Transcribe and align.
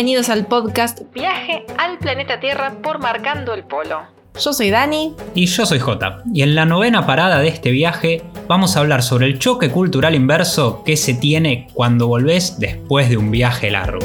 bienvenidos 0.00 0.30
al 0.30 0.46
podcast 0.46 1.00
Viaje 1.12 1.66
al 1.76 1.98
planeta 1.98 2.40
Tierra 2.40 2.72
por 2.82 3.00
Marcando 3.00 3.52
el 3.52 3.64
Polo. 3.64 4.00
Yo 4.42 4.54
soy 4.54 4.70
Dani. 4.70 5.14
Y 5.34 5.44
yo 5.44 5.66
soy 5.66 5.78
Jota. 5.78 6.22
Y 6.32 6.40
en 6.40 6.54
la 6.54 6.64
novena 6.64 7.04
parada 7.04 7.38
de 7.40 7.48
este 7.48 7.70
viaje 7.70 8.22
vamos 8.48 8.74
a 8.74 8.80
hablar 8.80 9.02
sobre 9.02 9.26
el 9.26 9.38
choque 9.38 9.68
cultural 9.68 10.14
inverso 10.14 10.84
que 10.84 10.96
se 10.96 11.12
tiene 11.12 11.68
cuando 11.74 12.08
volvés 12.08 12.58
después 12.58 13.10
de 13.10 13.18
un 13.18 13.30
viaje 13.30 13.70
largo. 13.70 13.98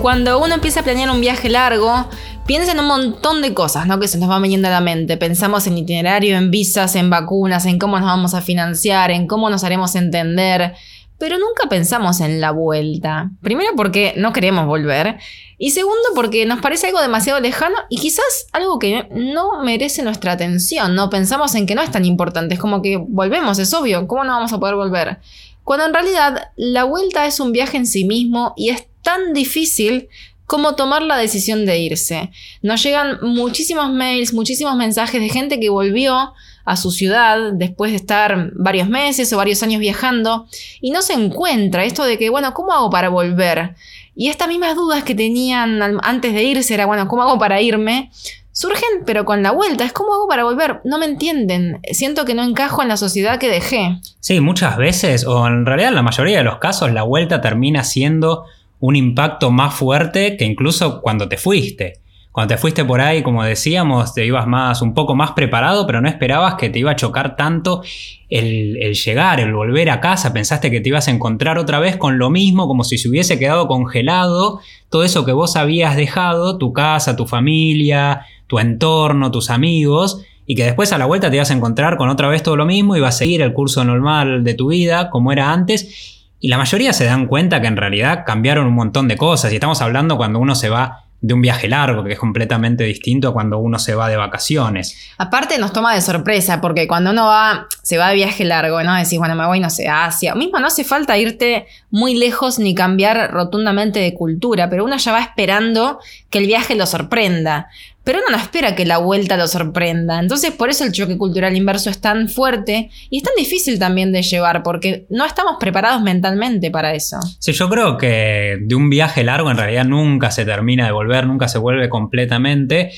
Cuando 0.00 0.38
uno 0.38 0.54
empieza 0.54 0.78
a 0.78 0.82
planear 0.84 1.10
un 1.10 1.20
viaje 1.20 1.48
largo, 1.48 2.08
piensa 2.48 2.72
en 2.72 2.80
un 2.80 2.86
montón 2.86 3.42
de 3.42 3.52
cosas, 3.52 3.86
¿no? 3.86 4.00
Que 4.00 4.08
se 4.08 4.16
nos 4.16 4.30
va 4.30 4.40
viniendo 4.40 4.68
a 4.68 4.70
la 4.70 4.80
mente. 4.80 5.18
Pensamos 5.18 5.66
en 5.66 5.76
itinerario, 5.76 6.38
en 6.38 6.50
visas, 6.50 6.96
en 6.96 7.10
vacunas, 7.10 7.66
en 7.66 7.78
cómo 7.78 7.98
nos 7.98 8.08
vamos 8.08 8.32
a 8.32 8.40
financiar, 8.40 9.10
en 9.10 9.26
cómo 9.26 9.50
nos 9.50 9.64
haremos 9.64 9.94
entender. 9.94 10.72
Pero 11.18 11.36
nunca 11.36 11.68
pensamos 11.68 12.20
en 12.20 12.40
la 12.40 12.50
vuelta. 12.50 13.30
Primero 13.42 13.72
porque 13.76 14.14
no 14.16 14.32
queremos 14.32 14.64
volver. 14.64 15.18
Y 15.58 15.72
segundo 15.72 16.08
porque 16.14 16.46
nos 16.46 16.62
parece 16.62 16.86
algo 16.86 17.02
demasiado 17.02 17.38
lejano 17.38 17.76
y 17.90 17.98
quizás 17.98 18.46
algo 18.52 18.78
que 18.78 19.06
no 19.10 19.62
merece 19.62 20.02
nuestra 20.02 20.32
atención. 20.32 20.94
No 20.94 21.10
pensamos 21.10 21.54
en 21.54 21.66
que 21.66 21.74
no 21.74 21.82
es 21.82 21.90
tan 21.90 22.06
importante. 22.06 22.54
Es 22.54 22.60
como 22.60 22.80
que 22.80 22.96
volvemos, 22.96 23.58
es 23.58 23.74
obvio. 23.74 24.08
¿Cómo 24.08 24.24
no 24.24 24.32
vamos 24.32 24.54
a 24.54 24.58
poder 24.58 24.74
volver? 24.74 25.18
Cuando 25.64 25.84
en 25.84 25.92
realidad 25.92 26.50
la 26.56 26.84
vuelta 26.84 27.26
es 27.26 27.40
un 27.40 27.52
viaje 27.52 27.76
en 27.76 27.86
sí 27.86 28.06
mismo 28.06 28.54
y 28.56 28.70
es 28.70 28.86
tan 29.02 29.34
difícil 29.34 30.08
como 30.48 30.76
tomar 30.76 31.02
la 31.02 31.18
decisión 31.18 31.66
de 31.66 31.78
irse. 31.78 32.30
Nos 32.62 32.82
llegan 32.82 33.18
muchísimos 33.20 33.92
mails, 33.92 34.32
muchísimos 34.32 34.74
mensajes 34.76 35.20
de 35.20 35.28
gente 35.28 35.60
que 35.60 35.68
volvió 35.68 36.32
a 36.64 36.76
su 36.78 36.90
ciudad 36.90 37.52
después 37.52 37.92
de 37.92 37.98
estar 37.98 38.50
varios 38.54 38.88
meses 38.88 39.30
o 39.30 39.36
varios 39.36 39.62
años 39.62 39.78
viajando 39.78 40.46
y 40.80 40.90
no 40.90 41.02
se 41.02 41.12
encuentra 41.12 41.84
esto 41.84 42.02
de 42.02 42.16
que, 42.16 42.30
bueno, 42.30 42.54
¿cómo 42.54 42.72
hago 42.72 42.88
para 42.88 43.10
volver? 43.10 43.74
Y 44.16 44.30
estas 44.30 44.48
mismas 44.48 44.74
dudas 44.74 45.04
que 45.04 45.14
tenían 45.14 45.82
antes 46.02 46.32
de 46.32 46.42
irse 46.42 46.72
era, 46.72 46.86
bueno, 46.86 47.06
¿cómo 47.08 47.24
hago 47.24 47.38
para 47.38 47.60
irme? 47.60 48.10
Surgen, 48.50 49.04
pero 49.04 49.26
con 49.26 49.42
la 49.42 49.50
vuelta. 49.50 49.84
Es 49.84 49.92
como 49.92 50.14
hago 50.14 50.26
para 50.26 50.44
volver. 50.44 50.80
No 50.82 50.98
me 50.98 51.04
entienden. 51.04 51.80
Siento 51.92 52.24
que 52.24 52.34
no 52.34 52.42
encajo 52.42 52.82
en 52.82 52.88
la 52.88 52.96
sociedad 52.96 53.38
que 53.38 53.48
dejé. 53.48 54.00
Sí, 54.18 54.40
muchas 54.40 54.78
veces, 54.78 55.26
o 55.26 55.46
en 55.46 55.66
realidad 55.66 55.90
en 55.90 55.94
la 55.94 56.02
mayoría 56.02 56.38
de 56.38 56.44
los 56.44 56.58
casos, 56.58 56.90
la 56.90 57.02
vuelta 57.02 57.40
termina 57.40 57.84
siendo 57.84 58.46
un 58.80 58.96
impacto 58.96 59.50
más 59.50 59.74
fuerte 59.74 60.36
que 60.36 60.44
incluso 60.44 61.00
cuando 61.00 61.28
te 61.28 61.36
fuiste. 61.36 62.00
Cuando 62.30 62.54
te 62.54 62.60
fuiste 62.60 62.84
por 62.84 63.00
ahí, 63.00 63.22
como 63.22 63.42
decíamos, 63.42 64.14
te 64.14 64.24
ibas 64.24 64.46
más, 64.46 64.80
un 64.80 64.94
poco 64.94 65.16
más 65.16 65.32
preparado, 65.32 65.86
pero 65.86 66.00
no 66.00 66.08
esperabas 66.08 66.54
que 66.54 66.68
te 66.68 66.78
iba 66.78 66.92
a 66.92 66.96
chocar 66.96 67.34
tanto 67.34 67.82
el, 68.28 68.76
el, 68.80 68.94
llegar, 68.94 69.40
el 69.40 69.52
volver 69.52 69.90
a 69.90 70.00
casa. 70.00 70.32
Pensaste 70.32 70.70
que 70.70 70.80
te 70.80 70.90
ibas 70.90 71.08
a 71.08 71.10
encontrar 71.10 71.58
otra 71.58 71.80
vez 71.80 71.96
con 71.96 72.18
lo 72.18 72.30
mismo, 72.30 72.68
como 72.68 72.84
si 72.84 72.96
se 72.96 73.08
hubiese 73.08 73.40
quedado 73.40 73.66
congelado 73.66 74.60
todo 74.90 75.04
eso 75.04 75.24
que 75.24 75.32
vos 75.32 75.56
habías 75.56 75.96
dejado, 75.96 76.58
tu 76.58 76.72
casa, 76.72 77.16
tu 77.16 77.26
familia, 77.26 78.26
tu 78.46 78.58
entorno, 78.58 79.30
tus 79.30 79.50
amigos, 79.50 80.22
y 80.46 80.54
que 80.54 80.64
después 80.64 80.92
a 80.92 80.98
la 80.98 81.06
vuelta 81.06 81.28
te 81.30 81.36
ibas 81.36 81.50
a 81.50 81.54
encontrar 81.54 81.96
con 81.96 82.08
otra 82.08 82.28
vez 82.28 82.42
todo 82.42 82.56
lo 82.56 82.64
mismo 82.64 82.96
y 82.96 83.00
vas 83.00 83.16
a 83.16 83.18
seguir 83.18 83.42
el 83.42 83.52
curso 83.52 83.84
normal 83.84 84.44
de 84.44 84.54
tu 84.54 84.68
vida 84.68 85.10
como 85.10 85.30
era 85.30 85.52
antes 85.52 86.17
y 86.40 86.48
la 86.48 86.58
mayoría 86.58 86.92
se 86.92 87.04
dan 87.04 87.26
cuenta 87.26 87.60
que 87.60 87.66
en 87.66 87.76
realidad 87.76 88.24
cambiaron 88.24 88.66
un 88.66 88.74
montón 88.74 89.08
de 89.08 89.16
cosas. 89.16 89.52
Y 89.52 89.56
estamos 89.56 89.82
hablando 89.82 90.16
cuando 90.16 90.38
uno 90.38 90.54
se 90.54 90.68
va 90.68 91.04
de 91.20 91.34
un 91.34 91.40
viaje 91.40 91.66
largo, 91.66 92.04
que 92.04 92.12
es 92.12 92.18
completamente 92.18 92.84
distinto 92.84 93.28
a 93.28 93.32
cuando 93.32 93.58
uno 93.58 93.78
se 93.80 93.94
va 93.94 94.08
de 94.08 94.16
vacaciones. 94.16 94.96
Aparte 95.18 95.58
nos 95.58 95.72
toma 95.72 95.92
de 95.94 96.00
sorpresa, 96.00 96.60
porque 96.60 96.86
cuando 96.86 97.10
uno 97.10 97.26
va, 97.26 97.66
se 97.82 97.98
va 97.98 98.10
de 98.10 98.14
viaje 98.14 98.44
largo, 98.44 98.80
¿no? 98.84 98.94
Decís, 98.94 99.18
bueno, 99.18 99.34
me 99.34 99.44
voy, 99.44 99.58
no 99.58 99.68
sé, 99.68 99.88
a 99.88 100.04
Asia. 100.04 100.36
Mismo 100.36 100.60
no 100.60 100.68
hace 100.68 100.84
falta 100.84 101.18
irte 101.18 101.66
muy 101.90 102.14
lejos 102.14 102.60
ni 102.60 102.72
cambiar 102.74 103.32
rotundamente 103.32 103.98
de 103.98 104.14
cultura, 104.14 104.70
pero 104.70 104.84
uno 104.84 104.96
ya 104.96 105.12
va 105.12 105.20
esperando 105.20 105.98
que 106.30 106.38
el 106.38 106.46
viaje 106.46 106.76
lo 106.76 106.86
sorprenda 106.86 107.68
pero 108.08 108.20
uno 108.20 108.34
no 108.34 108.42
espera 108.42 108.74
que 108.74 108.86
la 108.86 108.96
vuelta 108.96 109.36
lo 109.36 109.46
sorprenda. 109.46 110.18
Entonces, 110.18 110.52
por 110.52 110.70
eso 110.70 110.82
el 110.82 110.92
choque 110.92 111.18
cultural 111.18 111.54
inverso 111.54 111.90
es 111.90 112.00
tan 112.00 112.30
fuerte 112.30 112.88
y 113.10 113.18
es 113.18 113.22
tan 113.22 113.34
difícil 113.36 113.78
también 113.78 114.12
de 114.12 114.22
llevar, 114.22 114.62
porque 114.62 115.04
no 115.10 115.26
estamos 115.26 115.56
preparados 115.60 116.00
mentalmente 116.00 116.70
para 116.70 116.94
eso. 116.94 117.18
Sí, 117.38 117.52
yo 117.52 117.68
creo 117.68 117.98
que 117.98 118.60
de 118.62 118.74
un 118.74 118.88
viaje 118.88 119.24
largo 119.24 119.50
en 119.50 119.58
realidad 119.58 119.84
nunca 119.84 120.30
se 120.30 120.46
termina 120.46 120.86
de 120.86 120.92
volver, 120.92 121.26
nunca 121.26 121.48
se 121.48 121.58
vuelve 121.58 121.90
completamente. 121.90 122.92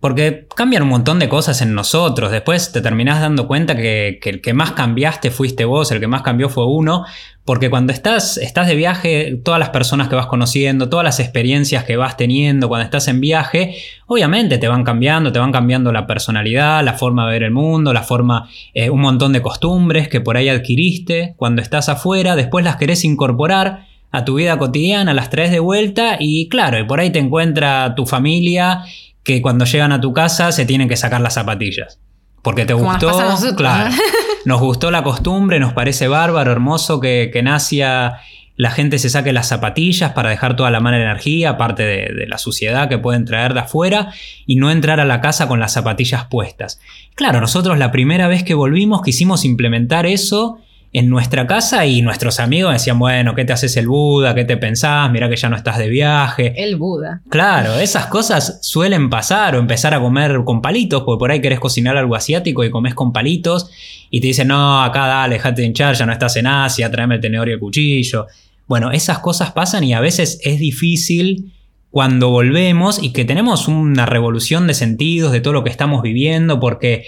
Porque 0.00 0.46
cambian 0.54 0.84
un 0.84 0.90
montón 0.90 1.18
de 1.18 1.28
cosas 1.28 1.60
en 1.60 1.74
nosotros. 1.74 2.30
Después 2.30 2.70
te 2.70 2.80
terminás 2.80 3.20
dando 3.20 3.48
cuenta 3.48 3.76
que, 3.76 4.20
el 4.22 4.40
que 4.40 4.54
más 4.54 4.72
cambiaste 4.72 5.32
fuiste 5.32 5.64
vos, 5.64 5.90
el 5.90 5.98
que 5.98 6.06
más 6.06 6.22
cambió 6.22 6.48
fue 6.48 6.66
uno. 6.66 7.04
Porque 7.44 7.68
cuando 7.68 7.92
estás, 7.92 8.36
estás 8.36 8.68
de 8.68 8.76
viaje, 8.76 9.40
todas 9.42 9.58
las 9.58 9.70
personas 9.70 10.08
que 10.08 10.14
vas 10.14 10.26
conociendo, 10.26 10.88
todas 10.88 11.02
las 11.02 11.18
experiencias 11.18 11.82
que 11.82 11.96
vas 11.96 12.16
teniendo 12.16 12.68
cuando 12.68 12.84
estás 12.84 13.08
en 13.08 13.20
viaje, 13.20 13.74
obviamente 14.06 14.58
te 14.58 14.68
van 14.68 14.84
cambiando, 14.84 15.32
te 15.32 15.38
van 15.40 15.50
cambiando 15.50 15.90
la 15.90 16.06
personalidad, 16.06 16.84
la 16.84 16.92
forma 16.92 17.26
de 17.26 17.32
ver 17.32 17.42
el 17.42 17.50
mundo, 17.50 17.92
la 17.92 18.02
forma, 18.02 18.48
eh, 18.74 18.90
un 18.90 19.00
montón 19.00 19.32
de 19.32 19.42
costumbres 19.42 20.08
que 20.08 20.20
por 20.20 20.36
ahí 20.36 20.48
adquiriste 20.48 21.34
cuando 21.36 21.62
estás 21.62 21.88
afuera, 21.88 22.36
después 22.36 22.64
las 22.64 22.76
querés 22.76 23.02
incorporar 23.04 23.86
a 24.10 24.24
tu 24.24 24.34
vida 24.34 24.58
cotidiana, 24.58 25.14
las 25.14 25.30
traes 25.30 25.50
de 25.50 25.60
vuelta 25.60 26.16
y 26.18 26.48
claro, 26.48 26.78
y 26.78 26.84
por 26.84 27.00
ahí 27.00 27.10
te 27.10 27.18
encuentra 27.18 27.94
tu 27.94 28.06
familia 28.06 28.84
que 29.28 29.42
cuando 29.42 29.66
llegan 29.66 29.92
a 29.92 30.00
tu 30.00 30.14
casa 30.14 30.52
se 30.52 30.64
tienen 30.64 30.88
que 30.88 30.96
sacar 30.96 31.20
las 31.20 31.34
zapatillas. 31.34 32.00
Porque 32.40 32.64
te 32.64 32.72
gustó, 32.72 33.12
claro, 33.56 33.94
nos 34.46 34.58
gustó 34.58 34.90
la 34.90 35.02
costumbre, 35.02 35.60
nos 35.60 35.74
parece 35.74 36.08
bárbaro, 36.08 36.50
hermoso 36.50 36.98
que, 36.98 37.28
que 37.30 37.40
Asia 37.40 38.20
la 38.56 38.70
gente 38.70 38.98
se 38.98 39.10
saque 39.10 39.34
las 39.34 39.48
zapatillas 39.48 40.12
para 40.12 40.30
dejar 40.30 40.56
toda 40.56 40.70
la 40.70 40.80
mala 40.80 40.96
energía, 40.96 41.50
aparte 41.50 41.82
de, 41.82 42.14
de, 42.14 42.26
la 42.26 42.38
suciedad 42.38 42.88
que 42.88 42.96
pueden 42.96 43.26
traer 43.26 43.52
de 43.52 43.60
afuera, 43.60 44.14
y 44.46 44.56
no 44.56 44.70
entrar 44.70 44.98
a 44.98 45.04
la 45.04 45.20
casa 45.20 45.46
con 45.46 45.60
las 45.60 45.74
zapatillas 45.74 46.24
puestas. 46.24 46.80
Claro, 47.14 47.38
nosotros 47.38 47.76
la 47.76 47.92
primera 47.92 48.28
vez 48.28 48.44
que 48.44 48.54
volvimos 48.54 49.02
quisimos 49.02 49.44
implementar 49.44 50.06
eso 50.06 50.58
en 50.92 51.10
nuestra 51.10 51.46
casa 51.46 51.84
y 51.84 52.00
nuestros 52.00 52.40
amigos 52.40 52.72
decían, 52.72 52.98
bueno, 52.98 53.34
¿qué 53.34 53.44
te 53.44 53.52
haces 53.52 53.76
el 53.76 53.88
Buda? 53.88 54.34
¿Qué 54.34 54.44
te 54.44 54.56
pensás? 54.56 55.10
Mira 55.10 55.28
que 55.28 55.36
ya 55.36 55.48
no 55.48 55.56
estás 55.56 55.78
de 55.78 55.88
viaje. 55.88 56.54
El 56.56 56.76
Buda. 56.76 57.20
Claro, 57.28 57.74
esas 57.74 58.06
cosas 58.06 58.58
suelen 58.62 59.10
pasar 59.10 59.54
o 59.54 59.58
empezar 59.58 59.92
a 59.92 60.00
comer 60.00 60.42
con 60.44 60.62
palitos, 60.62 61.02
porque 61.02 61.18
por 61.18 61.30
ahí 61.30 61.40
querés 61.40 61.60
cocinar 61.60 61.96
algo 61.96 62.14
asiático 62.14 62.64
y 62.64 62.70
comes 62.70 62.94
con 62.94 63.12
palitos 63.12 63.70
y 64.10 64.20
te 64.20 64.28
dicen, 64.28 64.48
no, 64.48 64.82
acá 64.82 65.06
dale, 65.06 65.34
dejate 65.34 65.60
de 65.60 65.68
hinchar, 65.68 65.94
ya 65.94 66.06
no 66.06 66.12
estás 66.12 66.36
en 66.36 66.46
Asia, 66.46 66.90
tráeme 66.90 67.16
el 67.16 67.20
tenedor 67.20 67.48
y 67.48 67.52
el 67.52 67.58
cuchillo. 67.58 68.26
Bueno, 68.66 68.90
esas 68.90 69.18
cosas 69.18 69.52
pasan 69.52 69.84
y 69.84 69.92
a 69.92 70.00
veces 70.00 70.40
es 70.42 70.58
difícil 70.58 71.52
cuando 71.90 72.30
volvemos 72.30 73.02
y 73.02 73.12
que 73.12 73.24
tenemos 73.24 73.68
una 73.68 74.06
revolución 74.06 74.66
de 74.66 74.74
sentidos 74.74 75.32
de 75.32 75.40
todo 75.40 75.52
lo 75.52 75.64
que 75.64 75.70
estamos 75.70 76.02
viviendo, 76.02 76.60
porque 76.60 77.04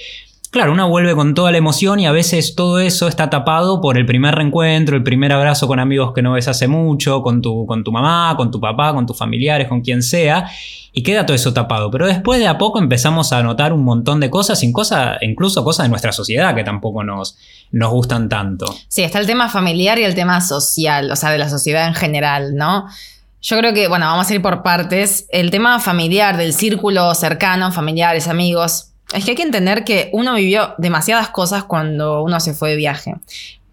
Claro, 0.50 0.72
uno 0.72 0.88
vuelve 0.88 1.14
con 1.14 1.34
toda 1.34 1.52
la 1.52 1.58
emoción 1.58 2.00
y 2.00 2.08
a 2.08 2.12
veces 2.12 2.56
todo 2.56 2.80
eso 2.80 3.06
está 3.06 3.30
tapado 3.30 3.80
por 3.80 3.96
el 3.96 4.04
primer 4.04 4.34
reencuentro, 4.34 4.96
el 4.96 5.04
primer 5.04 5.32
abrazo 5.32 5.68
con 5.68 5.78
amigos 5.78 6.12
que 6.12 6.22
no 6.22 6.32
ves 6.32 6.48
hace 6.48 6.66
mucho, 6.66 7.22
con 7.22 7.40
tu, 7.40 7.66
con 7.66 7.84
tu 7.84 7.92
mamá, 7.92 8.34
con 8.36 8.50
tu 8.50 8.58
papá, 8.58 8.92
con 8.92 9.06
tus 9.06 9.16
familiares, 9.16 9.68
con 9.68 9.80
quien 9.80 10.02
sea, 10.02 10.50
y 10.92 11.04
queda 11.04 11.24
todo 11.24 11.36
eso 11.36 11.52
tapado. 11.52 11.88
Pero 11.92 12.08
después 12.08 12.40
de 12.40 12.48
a 12.48 12.58
poco 12.58 12.80
empezamos 12.80 13.32
a 13.32 13.44
notar 13.44 13.72
un 13.72 13.84
montón 13.84 14.18
de 14.18 14.28
cosas, 14.28 14.60
incluso 14.64 15.62
cosas 15.62 15.84
de 15.84 15.88
nuestra 15.88 16.10
sociedad 16.10 16.52
que 16.56 16.64
tampoco 16.64 17.04
nos, 17.04 17.38
nos 17.70 17.92
gustan 17.92 18.28
tanto. 18.28 18.66
Sí, 18.88 19.02
está 19.02 19.20
el 19.20 19.28
tema 19.28 19.48
familiar 19.48 20.00
y 20.00 20.02
el 20.02 20.16
tema 20.16 20.40
social, 20.40 21.12
o 21.12 21.16
sea, 21.16 21.30
de 21.30 21.38
la 21.38 21.48
sociedad 21.48 21.86
en 21.86 21.94
general, 21.94 22.56
¿no? 22.56 22.86
Yo 23.40 23.56
creo 23.56 23.72
que, 23.72 23.86
bueno, 23.86 24.06
vamos 24.06 24.28
a 24.28 24.34
ir 24.34 24.42
por 24.42 24.64
partes. 24.64 25.26
El 25.30 25.52
tema 25.52 25.78
familiar, 25.78 26.36
del 26.36 26.52
círculo 26.52 27.14
cercano, 27.14 27.70
familiares, 27.70 28.26
amigos, 28.26 28.89
es 29.12 29.24
que 29.24 29.32
hay 29.32 29.36
que 29.36 29.42
entender 29.42 29.84
que 29.84 30.10
uno 30.12 30.34
vivió 30.34 30.74
demasiadas 30.78 31.30
cosas 31.30 31.64
cuando 31.64 32.22
uno 32.22 32.40
se 32.40 32.54
fue 32.54 32.70
de 32.70 32.76
viaje. 32.76 33.14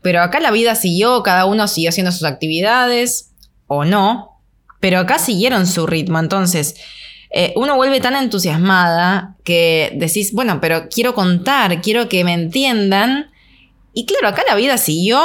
Pero 0.01 0.21
acá 0.21 0.39
la 0.39 0.51
vida 0.51 0.75
siguió, 0.75 1.21
cada 1.23 1.45
uno 1.45 1.67
siguió 1.67 1.89
haciendo 1.89 2.11
sus 2.11 2.23
actividades, 2.23 3.31
o 3.67 3.85
no, 3.85 4.39
pero 4.79 4.99
acá 4.99 5.19
siguieron 5.19 5.67
su 5.67 5.85
ritmo. 5.85 6.19
Entonces, 6.19 6.75
eh, 7.29 7.53
uno 7.55 7.75
vuelve 7.75 7.99
tan 7.99 8.15
entusiasmada 8.15 9.35
que 9.43 9.91
decís, 9.95 10.33
bueno, 10.33 10.59
pero 10.61 10.87
quiero 10.89 11.13
contar, 11.13 11.81
quiero 11.81 12.09
que 12.09 12.23
me 12.23 12.33
entiendan. 12.33 13.31
Y 13.93 14.05
claro, 14.05 14.29
acá 14.29 14.43
la 14.47 14.55
vida 14.55 14.77
siguió 14.77 15.19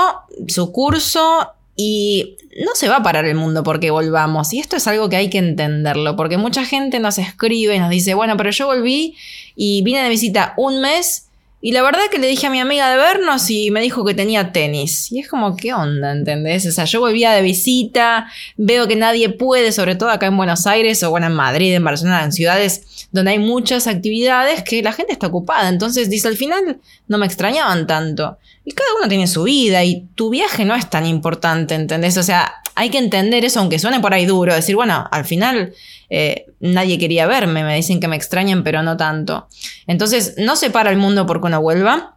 su 0.48 0.72
curso 0.72 1.52
y 1.76 2.36
no 2.64 2.72
se 2.74 2.88
va 2.88 2.96
a 2.96 3.02
parar 3.02 3.24
el 3.24 3.36
mundo 3.36 3.62
porque 3.62 3.90
volvamos. 3.90 4.52
Y 4.52 4.58
esto 4.58 4.76
es 4.76 4.86
algo 4.86 5.08
que 5.08 5.16
hay 5.16 5.30
que 5.30 5.38
entenderlo, 5.38 6.16
porque 6.16 6.36
mucha 6.36 6.64
gente 6.64 6.98
nos 6.98 7.18
escribe 7.18 7.76
y 7.76 7.78
nos 7.78 7.90
dice, 7.90 8.14
bueno, 8.14 8.36
pero 8.36 8.50
yo 8.50 8.66
volví 8.66 9.16
y 9.56 9.82
vine 9.82 10.02
de 10.02 10.08
visita 10.08 10.54
un 10.56 10.80
mes 10.80 11.28
Y 11.64 11.70
la 11.70 11.82
verdad 11.82 12.00
que 12.10 12.18
le 12.18 12.26
dije 12.26 12.48
a 12.48 12.50
mi 12.50 12.58
amiga 12.58 12.90
de 12.90 12.96
vernos 12.96 13.48
y 13.48 13.70
me 13.70 13.80
dijo 13.80 14.04
que 14.04 14.14
tenía 14.14 14.50
tenis. 14.50 15.12
Y 15.12 15.20
es 15.20 15.28
como, 15.28 15.56
¿qué 15.56 15.72
onda? 15.72 16.10
¿Entendés? 16.10 16.66
O 16.66 16.72
sea, 16.72 16.86
yo 16.86 16.98
volvía 16.98 17.30
de 17.30 17.40
visita, 17.40 18.26
veo 18.56 18.88
que 18.88 18.96
nadie 18.96 19.28
puede, 19.28 19.70
sobre 19.70 19.94
todo 19.94 20.10
acá 20.10 20.26
en 20.26 20.36
Buenos 20.36 20.66
Aires 20.66 21.00
o 21.04 21.10
bueno, 21.10 21.28
en 21.28 21.34
Madrid, 21.34 21.72
en 21.72 21.84
Barcelona, 21.84 22.24
en 22.24 22.32
ciudades 22.32 23.06
donde 23.12 23.30
hay 23.30 23.38
muchas 23.38 23.86
actividades 23.86 24.64
que 24.64 24.82
la 24.82 24.92
gente 24.92 25.12
está 25.12 25.28
ocupada. 25.28 25.68
Entonces 25.68 26.10
dice, 26.10 26.26
al 26.26 26.36
final 26.36 26.80
no 27.06 27.18
me 27.18 27.26
extrañaban 27.26 27.86
tanto. 27.86 28.38
Y 28.64 28.72
cada 28.72 28.88
uno 28.98 29.08
tiene 29.08 29.28
su 29.28 29.44
vida 29.44 29.84
y 29.84 30.08
tu 30.16 30.30
viaje 30.30 30.64
no 30.64 30.74
es 30.74 30.90
tan 30.90 31.06
importante, 31.06 31.76
¿entendés? 31.76 32.16
O 32.16 32.24
sea, 32.24 32.54
hay 32.74 32.90
que 32.90 32.98
entender 32.98 33.44
eso, 33.44 33.60
aunque 33.60 33.78
suene 33.78 34.00
por 34.00 34.14
ahí 34.14 34.26
duro, 34.26 34.52
decir, 34.52 34.74
bueno, 34.74 35.06
al 35.12 35.24
final 35.24 35.72
eh, 36.10 36.46
nadie 36.62 36.96
quería 36.96 37.26
verme, 37.26 37.64
me 37.64 37.76
dicen 37.76 38.00
que 38.00 38.08
me 38.08 38.16
extrañan, 38.16 38.62
pero 38.62 38.82
no 38.82 38.96
tanto. 38.96 39.48
Entonces, 39.86 40.34
no 40.38 40.56
se 40.56 40.70
para 40.70 40.90
el 40.90 40.96
mundo 40.96 41.26
porque 41.26 41.48
uno 41.48 41.60
vuelva. 41.60 42.16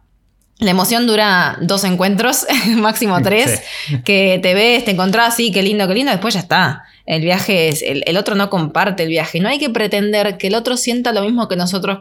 La 0.58 0.70
emoción 0.70 1.06
dura 1.06 1.58
dos 1.60 1.84
encuentros, 1.84 2.46
máximo 2.76 3.20
tres, 3.20 3.60
que 4.04 4.38
te 4.42 4.54
ves, 4.54 4.84
te 4.84 4.92
encontrás, 4.92 5.36
sí, 5.36 5.52
qué 5.52 5.62
lindo, 5.62 5.86
qué 5.86 5.94
lindo, 5.94 6.12
después 6.12 6.32
ya 6.32 6.40
está. 6.40 6.84
El 7.04 7.22
viaje 7.22 7.68
es, 7.68 7.82
el, 7.82 8.16
otro 8.16 8.34
no 8.34 8.48
comparte 8.48 9.02
el 9.02 9.10
viaje. 9.10 9.38
No 9.40 9.48
hay 9.48 9.58
que 9.58 9.70
pretender 9.70 10.38
que 10.38 10.46
el 10.46 10.54
otro 10.54 10.76
sienta 10.76 11.12
lo 11.12 11.22
mismo 11.22 11.46
que 11.46 11.54
nosotros 11.54 11.98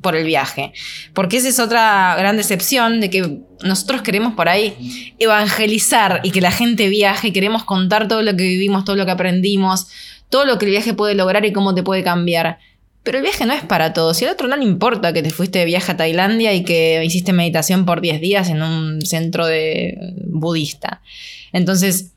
por 0.00 0.14
el 0.14 0.24
viaje. 0.24 0.72
Porque 1.12 1.38
esa 1.38 1.48
es 1.48 1.58
otra 1.58 2.14
gran 2.16 2.36
decepción 2.36 3.00
de 3.00 3.10
que 3.10 3.38
nosotros 3.64 4.02
queremos 4.02 4.34
por 4.34 4.48
ahí 4.48 5.14
evangelizar 5.18 6.20
y 6.22 6.30
que 6.30 6.40
la 6.40 6.52
gente 6.52 6.88
viaje, 6.88 7.32
queremos 7.32 7.64
contar 7.64 8.06
todo 8.06 8.22
lo 8.22 8.36
que 8.36 8.44
vivimos, 8.44 8.84
todo 8.84 8.94
lo 8.94 9.06
que 9.06 9.12
aprendimos, 9.12 9.88
todo 10.34 10.46
lo 10.46 10.58
que 10.58 10.64
el 10.64 10.72
viaje 10.72 10.94
puede 10.94 11.14
lograr 11.14 11.44
y 11.44 11.52
cómo 11.52 11.76
te 11.76 11.84
puede 11.84 12.02
cambiar. 12.02 12.58
Pero 13.04 13.18
el 13.18 13.22
viaje 13.22 13.46
no 13.46 13.52
es 13.52 13.62
para 13.62 13.92
todos. 13.92 14.16
Si 14.16 14.24
al 14.24 14.32
otro 14.32 14.48
no 14.48 14.56
le 14.56 14.64
importa 14.64 15.12
que 15.12 15.22
te 15.22 15.30
fuiste 15.30 15.60
de 15.60 15.64
viaje 15.64 15.92
a 15.92 15.96
Tailandia 15.96 16.52
y 16.54 16.64
que 16.64 17.04
hiciste 17.04 17.32
meditación 17.32 17.86
por 17.86 18.00
10 18.00 18.20
días 18.20 18.48
en 18.48 18.60
un 18.60 19.00
centro 19.02 19.46
de 19.46 19.96
budista. 20.26 21.02
Entonces, 21.52 22.13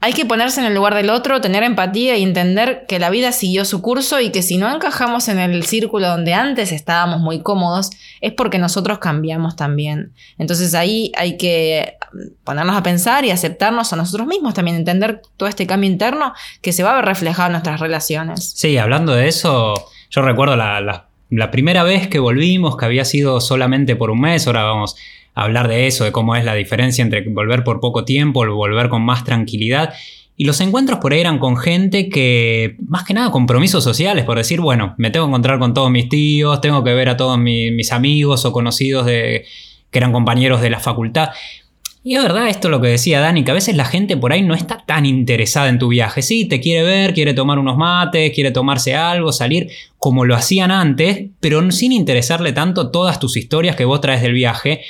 hay 0.00 0.12
que 0.12 0.26
ponerse 0.26 0.60
en 0.60 0.66
el 0.66 0.74
lugar 0.74 0.94
del 0.94 1.08
otro, 1.08 1.40
tener 1.40 1.62
empatía 1.62 2.16
y 2.16 2.22
entender 2.22 2.84
que 2.86 2.98
la 2.98 3.08
vida 3.08 3.32
siguió 3.32 3.64
su 3.64 3.80
curso 3.80 4.20
y 4.20 4.30
que 4.30 4.42
si 4.42 4.58
no 4.58 4.72
encajamos 4.72 5.28
en 5.28 5.38
el 5.38 5.64
círculo 5.64 6.08
donde 6.08 6.34
antes 6.34 6.70
estábamos 6.70 7.20
muy 7.20 7.40
cómodos, 7.40 7.90
es 8.20 8.32
porque 8.32 8.58
nosotros 8.58 8.98
cambiamos 8.98 9.56
también. 9.56 10.12
Entonces 10.38 10.74
ahí 10.74 11.12
hay 11.16 11.38
que 11.38 11.96
ponernos 12.44 12.76
a 12.76 12.82
pensar 12.82 13.24
y 13.24 13.30
aceptarnos 13.30 13.92
a 13.92 13.96
nosotros 13.96 14.26
mismos 14.26 14.52
también, 14.52 14.76
entender 14.76 15.22
todo 15.36 15.48
este 15.48 15.66
cambio 15.66 15.90
interno 15.90 16.34
que 16.60 16.72
se 16.72 16.82
va 16.82 16.92
a 16.92 16.96
ver 16.96 17.06
reflejado 17.06 17.46
en 17.46 17.52
nuestras 17.52 17.80
relaciones. 17.80 18.52
Sí, 18.54 18.76
hablando 18.76 19.14
de 19.14 19.28
eso, 19.28 19.74
yo 20.10 20.22
recuerdo 20.22 20.56
la, 20.56 21.06
la 21.30 21.50
primera 21.50 21.84
vez 21.84 22.06
que 22.08 22.18
volvimos, 22.18 22.76
que 22.76 22.84
había 22.84 23.06
sido 23.06 23.40
solamente 23.40 23.96
por 23.96 24.10
un 24.10 24.20
mes, 24.20 24.46
ahora 24.46 24.64
vamos 24.64 24.96
hablar 25.36 25.68
de 25.68 25.86
eso, 25.86 26.04
de 26.04 26.12
cómo 26.12 26.34
es 26.34 26.44
la 26.44 26.54
diferencia 26.54 27.02
entre 27.02 27.20
volver 27.28 27.62
por 27.62 27.78
poco 27.78 28.04
tiempo 28.04 28.40
o 28.40 28.54
volver 28.54 28.88
con 28.88 29.02
más 29.02 29.22
tranquilidad. 29.22 29.92
Y 30.34 30.44
los 30.44 30.60
encuentros 30.60 30.98
por 30.98 31.12
ahí 31.12 31.20
eran 31.20 31.38
con 31.38 31.56
gente 31.56 32.08
que, 32.08 32.76
más 32.88 33.04
que 33.04 33.14
nada, 33.14 33.30
compromisos 33.30 33.84
sociales, 33.84 34.24
por 34.24 34.38
decir, 34.38 34.60
bueno, 34.60 34.94
me 34.98 35.10
tengo 35.10 35.26
que 35.26 35.30
encontrar 35.30 35.58
con 35.58 35.74
todos 35.74 35.90
mis 35.90 36.08
tíos, 36.08 36.60
tengo 36.60 36.82
que 36.82 36.94
ver 36.94 37.10
a 37.10 37.16
todos 37.16 37.38
mis, 37.38 37.92
amigos 37.92 38.44
o 38.46 38.52
conocidos 38.52 39.06
de, 39.06 39.44
que 39.90 39.98
eran 39.98 40.12
compañeros 40.12 40.62
de 40.62 40.70
la 40.70 40.80
facultad. 40.80 41.30
Y 42.02 42.14
es 42.14 42.22
verdad 42.22 42.48
esto 42.48 42.68
lo 42.68 42.80
que 42.80 42.88
decía 42.88 43.20
Dani, 43.20 43.44
que 43.44 43.50
a 43.50 43.54
veces 43.54 43.76
la 43.76 43.84
gente 43.84 44.16
por 44.16 44.32
ahí 44.32 44.40
no 44.40 44.54
está 44.54 44.84
tan 44.86 45.04
interesada 45.06 45.68
en 45.68 45.78
tu 45.78 45.88
viaje. 45.88 46.22
Sí, 46.22 46.46
te 46.46 46.60
quiere 46.60 46.84
ver, 46.84 47.14
quiere 47.14 47.34
tomar 47.34 47.58
unos 47.58 47.76
mates, 47.76 48.32
quiere 48.32 48.52
tomarse 48.52 48.94
algo, 48.94 49.32
salir 49.32 49.70
como 49.98 50.24
lo 50.24 50.36
hacían 50.36 50.70
antes, 50.70 51.26
pero 51.40 51.68
sin 51.72 51.90
interesarle 51.90 52.52
tanto 52.52 52.90
todas 52.90 53.18
tus 53.18 53.36
historias 53.36 53.74
que 53.74 53.84
vos 53.84 54.00
traes 54.00 54.22
del 54.22 54.34
viaje. 54.34 54.82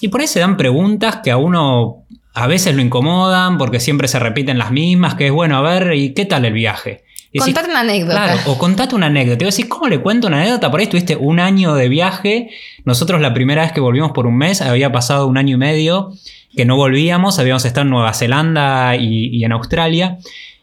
Y 0.00 0.08
por 0.08 0.20
ahí 0.20 0.26
se 0.26 0.40
dan 0.40 0.56
preguntas 0.56 1.20
que 1.22 1.30
a 1.30 1.36
uno 1.36 2.04
a 2.34 2.46
veces 2.46 2.74
lo 2.74 2.82
incomodan 2.82 3.58
porque 3.58 3.80
siempre 3.80 4.08
se 4.08 4.18
repiten 4.18 4.58
las 4.58 4.70
mismas, 4.70 5.14
que 5.14 5.26
es 5.26 5.32
bueno, 5.32 5.56
a 5.56 5.60
ver, 5.60 5.94
¿y 5.94 6.14
qué 6.14 6.24
tal 6.24 6.44
el 6.44 6.52
viaje? 6.52 7.04
contate 7.36 7.70
una 7.70 7.80
anécdota. 7.80 8.24
Claro, 8.24 8.40
o 8.46 8.58
contate 8.58 8.94
una 8.94 9.06
anécdota. 9.06 9.44
Y 9.44 9.50
decís, 9.50 9.66
¿cómo 9.66 9.86
le 9.88 10.00
cuento 10.00 10.28
una 10.28 10.40
anécdota? 10.40 10.70
Por 10.70 10.80
ahí 10.80 10.84
estuviste 10.84 11.16
un 11.16 11.40
año 11.40 11.74
de 11.74 11.88
viaje. 11.88 12.50
Nosotros 12.84 13.20
la 13.20 13.34
primera 13.34 13.62
vez 13.62 13.72
que 13.72 13.80
volvimos 13.80 14.12
por 14.12 14.26
un 14.26 14.36
mes, 14.36 14.62
había 14.62 14.92
pasado 14.92 15.26
un 15.26 15.36
año 15.36 15.56
y 15.56 15.58
medio 15.58 16.12
que 16.56 16.64
no 16.64 16.76
volvíamos, 16.76 17.38
habíamos 17.38 17.64
estado 17.64 17.82
en 17.82 17.90
Nueva 17.90 18.14
Zelanda 18.14 18.96
y, 18.96 19.28
y 19.28 19.44
en 19.44 19.52
Australia. 19.52 20.18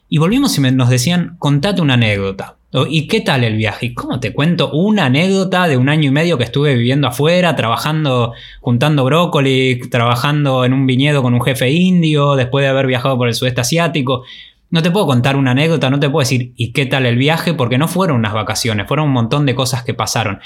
Y 0.09 0.17
volvimos 0.17 0.57
y 0.57 0.61
nos 0.61 0.89
decían, 0.89 1.35
contate 1.39 1.81
una 1.81 1.93
anécdota. 1.93 2.55
¿Y 2.89 3.07
qué 3.07 3.21
tal 3.21 3.45
el 3.45 3.55
viaje? 3.55 3.87
¿Y 3.87 3.93
cómo 3.93 4.19
te 4.19 4.33
cuento 4.33 4.69
una 4.71 5.05
anécdota 5.05 5.67
de 5.67 5.77
un 5.77 5.87
año 5.87 6.09
y 6.09 6.11
medio 6.11 6.37
que 6.37 6.43
estuve 6.43 6.75
viviendo 6.75 7.07
afuera, 7.07 7.55
trabajando, 7.55 8.33
juntando 8.59 9.05
brócoli, 9.05 9.79
trabajando 9.89 10.65
en 10.65 10.73
un 10.73 10.85
viñedo 10.85 11.23
con 11.23 11.33
un 11.33 11.41
jefe 11.41 11.71
indio, 11.71 12.35
después 12.35 12.63
de 12.63 12.69
haber 12.69 12.87
viajado 12.87 13.17
por 13.17 13.29
el 13.29 13.33
sudeste 13.33 13.61
asiático? 13.61 14.23
No 14.71 14.81
te 14.81 14.91
puedo 14.91 15.05
contar 15.05 15.37
una 15.37 15.51
anécdota, 15.51 15.89
no 15.89 15.99
te 16.01 16.09
puedo 16.09 16.23
decir 16.23 16.51
¿y 16.57 16.73
qué 16.73 16.85
tal 16.85 17.05
el 17.05 17.15
viaje? 17.15 17.53
Porque 17.53 17.77
no 17.77 17.87
fueron 17.87 18.17
unas 18.17 18.33
vacaciones, 18.33 18.87
fueron 18.87 19.05
un 19.05 19.13
montón 19.13 19.45
de 19.45 19.55
cosas 19.55 19.83
que 19.83 19.93
pasaron. 19.93 20.41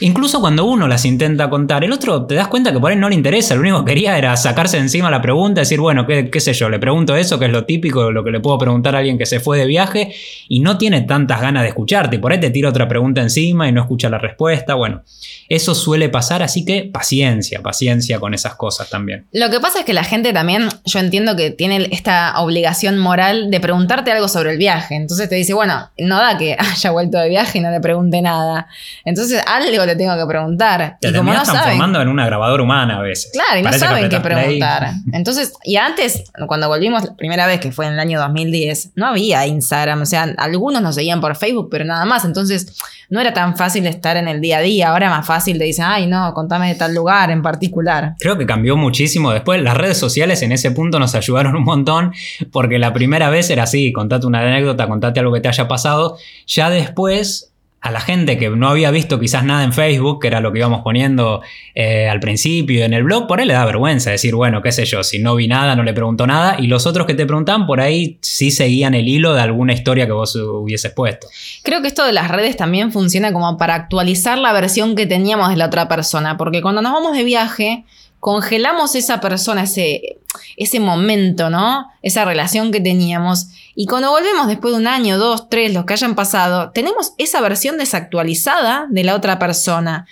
Incluso 0.00 0.40
cuando 0.40 0.64
uno 0.64 0.88
las 0.88 1.04
intenta 1.04 1.48
contar, 1.48 1.82
el 1.82 1.92
otro 1.92 2.26
te 2.26 2.34
das 2.34 2.48
cuenta 2.48 2.72
que 2.72 2.78
por 2.78 2.92
él 2.92 3.00
no 3.00 3.08
le 3.08 3.14
interesa, 3.14 3.54
lo 3.54 3.62
único 3.62 3.84
que 3.84 3.92
quería 3.92 4.18
era 4.18 4.36
sacarse 4.36 4.76
encima 4.76 5.10
la 5.10 5.22
pregunta, 5.22 5.60
decir, 5.60 5.80
bueno, 5.80 6.06
qué, 6.06 6.28
qué 6.28 6.40
sé 6.40 6.52
yo, 6.52 6.68
le 6.68 6.78
pregunto 6.78 7.16
eso, 7.16 7.38
que 7.38 7.46
es 7.46 7.50
lo 7.50 7.64
típico, 7.64 8.10
lo 8.10 8.22
que 8.22 8.30
le 8.30 8.40
puedo 8.40 8.58
preguntar 8.58 8.94
a 8.94 8.98
alguien 8.98 9.16
que 9.16 9.24
se 9.24 9.40
fue 9.40 9.58
de 9.58 9.66
viaje 9.66 10.14
y 10.48 10.60
no 10.60 10.76
tiene 10.76 11.02
tantas 11.02 11.40
ganas 11.40 11.62
de 11.62 11.68
escucharte, 11.68 12.18
por 12.18 12.32
ahí 12.32 12.40
te 12.40 12.50
tira 12.50 12.68
otra 12.68 12.88
pregunta 12.88 13.22
encima 13.22 13.68
y 13.68 13.72
no 13.72 13.80
escucha 13.80 14.10
la 14.10 14.18
respuesta, 14.18 14.74
bueno, 14.74 15.02
eso 15.48 15.74
suele 15.74 16.08
pasar, 16.08 16.42
así 16.42 16.64
que 16.64 16.84
paciencia, 16.84 17.62
paciencia 17.62 18.20
con 18.20 18.34
esas 18.34 18.56
cosas 18.56 18.90
también. 18.90 19.26
Lo 19.32 19.48
que 19.50 19.60
pasa 19.60 19.78
es 19.78 19.84
que 19.84 19.94
la 19.94 20.04
gente 20.04 20.32
también, 20.32 20.68
yo 20.84 20.98
entiendo 20.98 21.36
que 21.36 21.50
tiene 21.50 21.88
esta 21.90 22.38
obligación 22.40 22.98
moral 22.98 23.50
de 23.50 23.60
preguntarte 23.60 24.12
algo 24.12 24.28
sobre 24.28 24.52
el 24.52 24.58
viaje, 24.58 24.94
entonces 24.94 25.28
te 25.28 25.36
dice, 25.36 25.54
bueno, 25.54 25.90
no 25.96 26.18
da 26.18 26.36
que 26.36 26.54
haya 26.58 26.90
vuelto 26.90 27.18
de 27.18 27.30
viaje 27.30 27.58
y 27.58 27.60
no 27.62 27.70
le 27.70 27.80
pregunte 27.80 28.20
nada, 28.20 28.66
entonces 29.04 29.42
algo 29.46 29.85
te 29.86 29.96
tengo 29.96 30.16
que 30.16 30.26
preguntar. 30.26 30.98
Te 31.00 31.08
y 31.08 31.12
como 31.12 31.32
no 31.32 31.42
transformando 31.42 32.00
en 32.00 32.08
una 32.08 32.26
grabadora 32.26 32.62
humana 32.62 32.98
a 32.98 33.02
veces. 33.02 33.30
Claro, 33.32 33.58
y 33.58 33.62
no 33.62 33.72
saben 33.72 34.08
qué 34.08 34.20
preguntar. 34.20 34.92
Entonces, 35.12 35.52
y 35.64 35.76
antes, 35.76 36.24
cuando 36.46 36.68
volvimos 36.68 37.04
la 37.04 37.14
primera 37.16 37.46
vez, 37.46 37.60
que 37.60 37.72
fue 37.72 37.86
en 37.86 37.94
el 37.94 38.00
año 38.00 38.18
2010, 38.20 38.92
no 38.94 39.06
había 39.06 39.46
Instagram. 39.46 40.02
O 40.02 40.06
sea, 40.06 40.34
algunos 40.38 40.82
nos 40.82 40.94
seguían 40.94 41.20
por 41.20 41.36
Facebook, 41.36 41.68
pero 41.70 41.84
nada 41.84 42.04
más. 42.04 42.24
Entonces, 42.24 42.76
no 43.08 43.20
era 43.20 43.32
tan 43.32 43.56
fácil 43.56 43.86
estar 43.86 44.16
en 44.16 44.28
el 44.28 44.40
día 44.40 44.58
a 44.58 44.60
día. 44.60 44.90
Ahora 44.90 45.10
más 45.10 45.26
fácil, 45.26 45.58
te 45.58 45.64
dicen, 45.64 45.84
ay, 45.86 46.06
no, 46.06 46.32
contame 46.34 46.68
de 46.68 46.74
tal 46.74 46.94
lugar 46.94 47.30
en 47.30 47.42
particular. 47.42 48.14
Creo 48.18 48.36
que 48.36 48.46
cambió 48.46 48.76
muchísimo. 48.76 49.30
Después, 49.30 49.62
las 49.62 49.76
redes 49.76 49.98
sociales 49.98 50.42
en 50.42 50.52
ese 50.52 50.70
punto 50.70 50.98
nos 50.98 51.14
ayudaron 51.14 51.56
un 51.56 51.64
montón, 51.64 52.12
porque 52.52 52.78
la 52.78 52.92
primera 52.92 53.30
vez 53.30 53.50
era 53.50 53.64
así: 53.64 53.92
contate 53.92 54.26
una 54.26 54.40
anécdota, 54.40 54.88
contate 54.88 55.20
algo 55.20 55.32
que 55.32 55.40
te 55.40 55.48
haya 55.48 55.68
pasado. 55.68 56.16
Ya 56.46 56.70
después 56.70 57.52
a 57.86 57.90
la 57.92 58.00
gente 58.00 58.36
que 58.36 58.50
no 58.50 58.68
había 58.68 58.90
visto 58.90 59.20
quizás 59.20 59.44
nada 59.44 59.62
en 59.62 59.72
Facebook, 59.72 60.20
que 60.20 60.26
era 60.26 60.40
lo 60.40 60.52
que 60.52 60.58
íbamos 60.58 60.82
poniendo 60.82 61.40
eh, 61.74 62.08
al 62.08 62.18
principio 62.18 62.84
en 62.84 62.92
el 62.92 63.04
blog, 63.04 63.28
por 63.28 63.38
ahí 63.38 63.46
le 63.46 63.54
da 63.54 63.64
vergüenza 63.64 64.10
decir, 64.10 64.34
bueno, 64.34 64.60
qué 64.60 64.72
sé 64.72 64.84
yo, 64.84 65.04
si 65.04 65.20
no 65.20 65.36
vi 65.36 65.46
nada, 65.46 65.76
no 65.76 65.84
le 65.84 65.92
pregunto 65.92 66.26
nada, 66.26 66.56
y 66.58 66.66
los 66.66 66.86
otros 66.86 67.06
que 67.06 67.14
te 67.14 67.26
preguntan 67.26 67.66
por 67.66 67.80
ahí 67.80 68.18
sí 68.22 68.50
seguían 68.50 68.94
el 68.94 69.06
hilo 69.06 69.34
de 69.34 69.42
alguna 69.42 69.72
historia 69.72 70.06
que 70.06 70.12
vos 70.12 70.34
hubieses 70.34 70.92
puesto. 70.92 71.28
Creo 71.62 71.80
que 71.80 71.88
esto 71.88 72.04
de 72.04 72.12
las 72.12 72.28
redes 72.28 72.56
también 72.56 72.90
funciona 72.90 73.32
como 73.32 73.56
para 73.56 73.74
actualizar 73.74 74.38
la 74.38 74.52
versión 74.52 74.96
que 74.96 75.06
teníamos 75.06 75.50
de 75.50 75.56
la 75.56 75.66
otra 75.66 75.86
persona, 75.86 76.36
porque 76.36 76.62
cuando 76.62 76.82
nos 76.82 76.92
vamos 76.92 77.16
de 77.16 77.22
viaje, 77.22 77.84
congelamos 78.20 78.94
esa 78.94 79.20
persona, 79.20 79.64
ese, 79.64 80.18
ese 80.56 80.80
momento, 80.80 81.50
¿no? 81.50 81.86
Esa 82.02 82.24
relación 82.24 82.72
que 82.72 82.80
teníamos. 82.80 83.48
Y 83.74 83.86
cuando 83.86 84.10
volvemos 84.10 84.48
después 84.48 84.74
de 84.74 84.80
un 84.80 84.86
año, 84.86 85.18
dos, 85.18 85.48
tres, 85.48 85.72
los 85.72 85.84
que 85.84 85.92
hayan 85.92 86.14
pasado, 86.14 86.70
tenemos 86.70 87.12
esa 87.18 87.40
versión 87.40 87.78
desactualizada 87.78 88.86
de 88.90 89.04
la 89.04 89.14
otra 89.14 89.38
persona. 89.38 90.06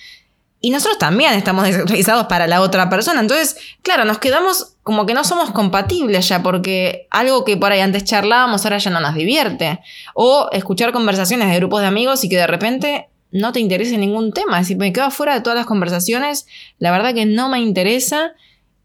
Y 0.60 0.70
nosotros 0.70 0.98
también 0.98 1.34
estamos 1.34 1.64
desactualizados 1.64 2.26
para 2.26 2.46
la 2.46 2.60
otra 2.62 2.88
persona. 2.88 3.20
Entonces, 3.20 3.56
claro, 3.82 4.04
nos 4.04 4.18
quedamos 4.18 4.76
como 4.82 5.06
que 5.06 5.12
no 5.12 5.24
somos 5.24 5.50
compatibles 5.50 6.28
ya, 6.28 6.42
porque 6.42 7.06
algo 7.10 7.44
que 7.44 7.56
por 7.56 7.72
ahí 7.72 7.80
antes 7.80 8.04
charlábamos 8.04 8.64
ahora 8.64 8.78
ya 8.78 8.90
no 8.90 9.00
nos 9.00 9.14
divierte. 9.14 9.80
O 10.14 10.48
escuchar 10.52 10.92
conversaciones 10.92 11.50
de 11.50 11.56
grupos 11.56 11.80
de 11.82 11.86
amigos 11.86 12.24
y 12.24 12.28
que 12.28 12.36
de 12.36 12.46
repente 12.46 13.08
no 13.34 13.52
te 13.52 13.58
interesa 13.60 13.96
ningún 13.96 14.32
tema. 14.32 14.60
Decir, 14.60 14.76
me 14.76 14.92
quedo 14.92 15.10
fuera 15.10 15.34
de 15.34 15.40
todas 15.40 15.56
las 15.58 15.66
conversaciones, 15.66 16.46
la 16.78 16.92
verdad 16.92 17.12
que 17.12 17.26
no 17.26 17.48
me 17.48 17.58
interesa. 17.60 18.32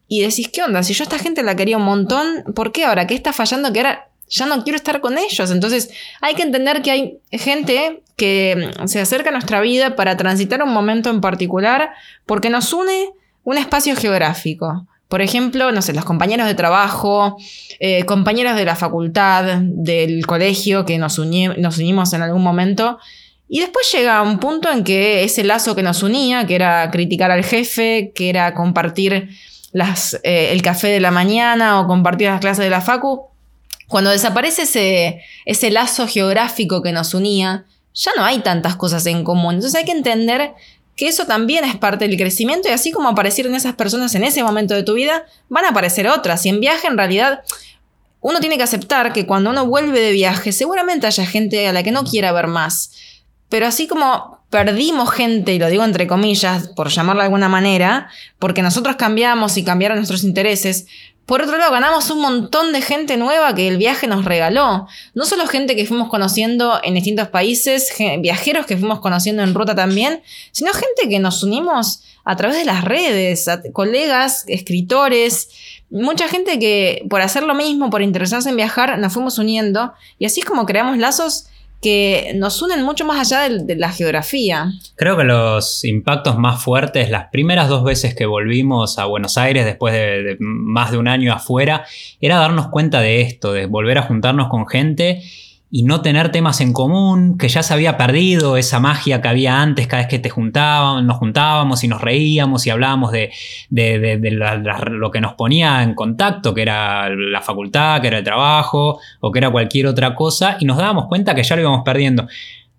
Y 0.07 0.21
decís, 0.21 0.49
¿qué 0.49 0.63
onda? 0.63 0.81
Si 0.81 0.93
yo 0.95 1.03
a 1.03 1.05
esta 1.05 1.19
gente 1.19 1.43
la 1.43 1.55
quería 1.55 1.77
un 1.77 1.83
montón, 1.83 2.43
¿por 2.55 2.71
qué 2.71 2.83
ahora? 2.83 3.05
¿Qué 3.05 3.13
está 3.13 3.31
fallando? 3.31 3.71
Que 3.71 3.81
ahora 3.81 4.09
ya 4.27 4.47
no 4.47 4.63
quiero 4.63 4.75
estar 4.75 5.01
con 5.01 5.19
ellos. 5.19 5.51
Entonces 5.51 5.91
hay 6.19 6.33
que 6.33 6.41
entender 6.41 6.81
que 6.81 6.89
hay 6.89 7.19
gente 7.31 8.01
que 8.15 8.71
mm, 8.81 8.87
se 8.87 8.99
acerca 8.99 9.29
a 9.29 9.33
nuestra 9.33 9.61
vida 9.61 9.95
para 9.95 10.17
transitar 10.17 10.63
un 10.63 10.73
momento 10.73 11.11
en 11.11 11.21
particular 11.21 11.91
porque 12.25 12.49
nos 12.49 12.73
une 12.73 13.11
un 13.43 13.59
espacio 13.59 13.95
geográfico. 13.95 14.87
Por 15.09 15.21
ejemplo, 15.21 15.71
no 15.71 15.83
sé, 15.83 15.93
los 15.93 16.05
compañeros 16.05 16.47
de 16.47 16.55
trabajo, 16.55 17.37
eh, 17.79 18.03
compañeros 18.05 18.55
de 18.55 18.65
la 18.65 18.75
facultad, 18.75 19.59
del 19.61 20.25
colegio 20.25 20.85
que 20.85 20.97
nos, 20.97 21.19
nos 21.19 21.77
unimos 21.77 22.13
en 22.13 22.23
algún 22.23 22.41
momento 22.41 22.97
Y 23.49 23.61
después 23.61 23.91
llega 23.91 24.21
un 24.21 24.39
punto 24.39 24.71
en 24.71 24.83
que 24.83 25.23
ese 25.23 25.43
lazo 25.43 25.75
que 25.75 25.81
nos 25.81 26.03
unía, 26.03 26.45
que 26.45 26.53
era 26.53 26.89
criticar 26.91 27.31
al 27.31 27.43
jefe, 27.43 28.11
que 28.13 28.29
era 28.29 28.53
compartir 28.53 29.29
eh, 29.73 30.49
el 30.51 30.61
café 30.61 30.87
de 30.89 30.99
la 30.99 31.09
mañana 31.09 31.81
o 31.81 31.87
compartir 31.87 32.27
las 32.27 32.39
clases 32.39 32.63
de 32.63 32.69
la 32.69 32.81
Facu, 32.81 33.27
cuando 33.87 34.11
desaparece 34.11 34.61
ese, 34.61 35.21
ese 35.45 35.71
lazo 35.71 36.07
geográfico 36.07 36.83
que 36.83 36.91
nos 36.91 37.15
unía, 37.15 37.65
ya 37.95 38.11
no 38.15 38.23
hay 38.23 38.39
tantas 38.39 38.75
cosas 38.75 39.05
en 39.07 39.23
común. 39.23 39.55
Entonces 39.55 39.79
hay 39.79 39.85
que 39.85 39.93
entender 39.93 40.53
que 40.95 41.07
eso 41.07 41.25
también 41.25 41.63
es 41.65 41.75
parte 41.75 42.07
del 42.07 42.17
crecimiento 42.17 42.67
y 42.67 42.71
así 42.71 42.91
como 42.91 43.09
aparecieron 43.09 43.55
esas 43.55 43.73
personas 43.73 44.13
en 44.13 44.23
ese 44.23 44.43
momento 44.43 44.75
de 44.75 44.83
tu 44.83 44.93
vida, 44.93 45.25
van 45.47 45.65
a 45.65 45.69
aparecer 45.69 46.07
otras. 46.07 46.45
Y 46.45 46.49
en 46.49 46.59
viaje 46.59 46.87
en 46.87 46.97
realidad 46.97 47.41
uno 48.21 48.39
tiene 48.41 48.57
que 48.57 48.63
aceptar 48.63 49.11
que 49.11 49.25
cuando 49.25 49.49
uno 49.49 49.65
vuelve 49.65 49.99
de 50.01 50.11
viaje 50.11 50.51
seguramente 50.51 51.07
haya 51.07 51.25
gente 51.25 51.67
a 51.67 51.73
la 51.73 51.83
que 51.83 51.91
no 51.91 52.03
quiera 52.03 52.31
ver 52.31 52.47
más. 52.47 52.91
Pero 53.49 53.67
así 53.67 53.87
como 53.87 54.39
perdimos 54.49 55.11
gente, 55.11 55.53
y 55.53 55.59
lo 55.59 55.67
digo 55.67 55.83
entre 55.83 56.07
comillas, 56.07 56.69
por 56.69 56.89
llamarlo 56.89 57.21
de 57.21 57.25
alguna 57.25 57.49
manera, 57.49 58.09
porque 58.39 58.61
nosotros 58.61 58.95
cambiamos 58.95 59.57
y 59.57 59.63
cambiaron 59.63 59.97
nuestros 59.97 60.23
intereses, 60.23 60.87
por 61.29 61.43
otro 61.43 61.59
lado, 61.59 61.71
ganamos 61.71 62.09
un 62.09 62.21
montón 62.21 62.73
de 62.73 62.81
gente 62.81 63.15
nueva 63.15 63.53
que 63.53 63.67
el 63.67 63.77
viaje 63.77 64.07
nos 64.07 64.25
regaló. 64.25 64.87
No 65.13 65.25
solo 65.25 65.45
gente 65.45 65.75
que 65.75 65.85
fuimos 65.85 66.09
conociendo 66.09 66.79
en 66.81 66.95
distintos 66.95 67.27
países, 67.27 67.93
viajeros 68.17 68.65
que 68.65 68.75
fuimos 68.75 68.99
conociendo 68.99 69.43
en 69.43 69.53
ruta 69.53 69.75
también, 69.75 70.23
sino 70.51 70.73
gente 70.73 71.07
que 71.07 71.19
nos 71.19 71.43
unimos 71.43 72.01
a 72.25 72.35
través 72.35 72.57
de 72.57 72.65
las 72.65 72.83
redes, 72.83 73.47
colegas, 73.73 74.43
escritores, 74.47 75.49
mucha 75.91 76.27
gente 76.27 76.57
que 76.57 77.05
por 77.07 77.21
hacer 77.21 77.43
lo 77.43 77.53
mismo, 77.53 77.91
por 77.91 78.01
interesarse 78.01 78.49
en 78.49 78.55
viajar, 78.55 78.97
nos 78.97 79.13
fuimos 79.13 79.37
uniendo 79.37 79.93
y 80.17 80.25
así 80.25 80.39
es 80.39 80.47
como 80.47 80.65
creamos 80.65 80.97
lazos 80.97 81.45
que 81.81 82.33
nos 82.35 82.61
unen 82.61 82.83
mucho 82.83 83.05
más 83.05 83.31
allá 83.31 83.49
de, 83.49 83.75
la 83.75 83.91
geografía. 83.91 84.71
Creo 84.95 85.15
que 85.15 85.23
los 85.23 85.83
impactos 85.85 86.37
más 86.37 86.61
fuertes, 86.61 87.09
las 87.09 87.29
primeras 87.29 87.69
dos 87.69 87.83
veces 87.83 88.15
que 88.15 88.25
volvimos 88.25 88.99
a 88.99 89.05
Buenos 89.05 89.37
Aires 89.37 89.65
después 89.65 89.93
de 89.93 90.35
más 90.39 90.91
de 90.91 90.97
un 90.97 91.07
año 91.07 91.33
afuera, 91.33 91.85
era 92.19 92.37
darnos 92.37 92.67
cuenta 92.67 92.99
de 92.99 93.21
esto, 93.21 93.53
de 93.53 93.65
volver 93.65 93.97
a 93.97 94.03
juntarnos 94.03 94.49
con 94.49 94.67
gente 94.67 95.21
y 95.71 95.83
no 95.83 96.01
tener 96.01 96.31
temas 96.31 96.61
en 96.61 96.73
común, 96.73 97.37
que 97.37 97.47
ya 97.47 97.61
se 97.61 97.73
había 97.73 97.95
perdido 97.95 98.57
esa 98.57 98.79
magia 98.79 99.21
que 99.21 99.27
había 99.27 99.61
antes 99.61 99.85
cada 99.85 100.01
vez 100.01 100.09
que 100.09 100.17
te 100.17 100.29
juntábamos, 100.29 101.03
nos 101.03 101.17
juntábamos 101.17 101.83
y 101.83 101.87
nos 101.87 102.01
reíamos 102.01 102.65
y 102.65 102.71
hablábamos 102.71 103.11
de, 103.11 103.29
lo 103.69 105.11
que 105.11 105.21
nos 105.21 105.33
ponía 105.35 105.83
en 105.83 105.93
contacto, 105.93 106.55
que 106.55 106.63
era 106.63 107.09
la 107.09 107.41
facultad, 107.41 108.01
que 108.01 108.07
era 108.07 108.17
el 108.17 108.23
trabajo 108.23 108.99
o 109.19 109.31
que 109.31 109.39
era 109.39 109.51
cualquier 109.51 109.85
otra 109.85 110.15
cosa, 110.15 110.57
y 110.59 110.65
nos 110.65 110.77
dábamos 110.77 111.05
cuenta 111.05 111.35
que 111.35 111.43
ya 111.43 111.55
lo 111.55 111.61
íbamos 111.61 111.83
perdiendo. 111.85 112.27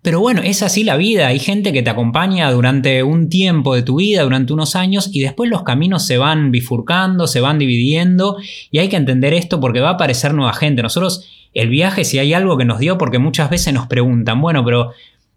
Pero 0.01 0.19
bueno, 0.19 0.41
es 0.43 0.63
así 0.63 0.83
la 0.83 0.97
vida. 0.97 1.27
Hay 1.27 1.37
gente 1.37 1.71
que 1.71 1.83
te 1.83 1.91
acompaña 1.91 2.51
durante 2.51 3.03
un 3.03 3.29
tiempo 3.29 3.75
de 3.75 3.83
tu 3.83 3.97
vida, 3.97 4.23
durante 4.23 4.51
unos 4.51 4.75
años, 4.75 5.11
y 5.13 5.21
después 5.21 5.49
los 5.49 5.61
caminos 5.61 6.05
se 6.07 6.17
van 6.17 6.51
bifurcando, 6.51 7.27
se 7.27 7.39
van 7.39 7.59
dividiendo, 7.59 8.37
y 8.71 8.79
hay 8.79 8.89
que 8.89 8.95
entender 8.95 9.33
esto 9.33 9.59
porque 9.59 9.79
va 9.79 9.89
a 9.89 9.93
aparecer 9.93 10.33
nueva 10.33 10.53
gente. 10.53 10.81
Nosotros, 10.81 11.40
el 11.53 11.69
viaje, 11.69 12.05
si 12.05 12.19
hay 12.19 12.33
algo 12.33 12.57
que 12.57 12.65
nos 12.65 12.79
dio, 12.79 12.97
porque 12.97 13.19
muchas 13.19 13.49
veces 13.49 13.73
nos 13.73 13.87
preguntan, 13.87 14.41
bueno, 14.41 14.63
pero 14.63 14.91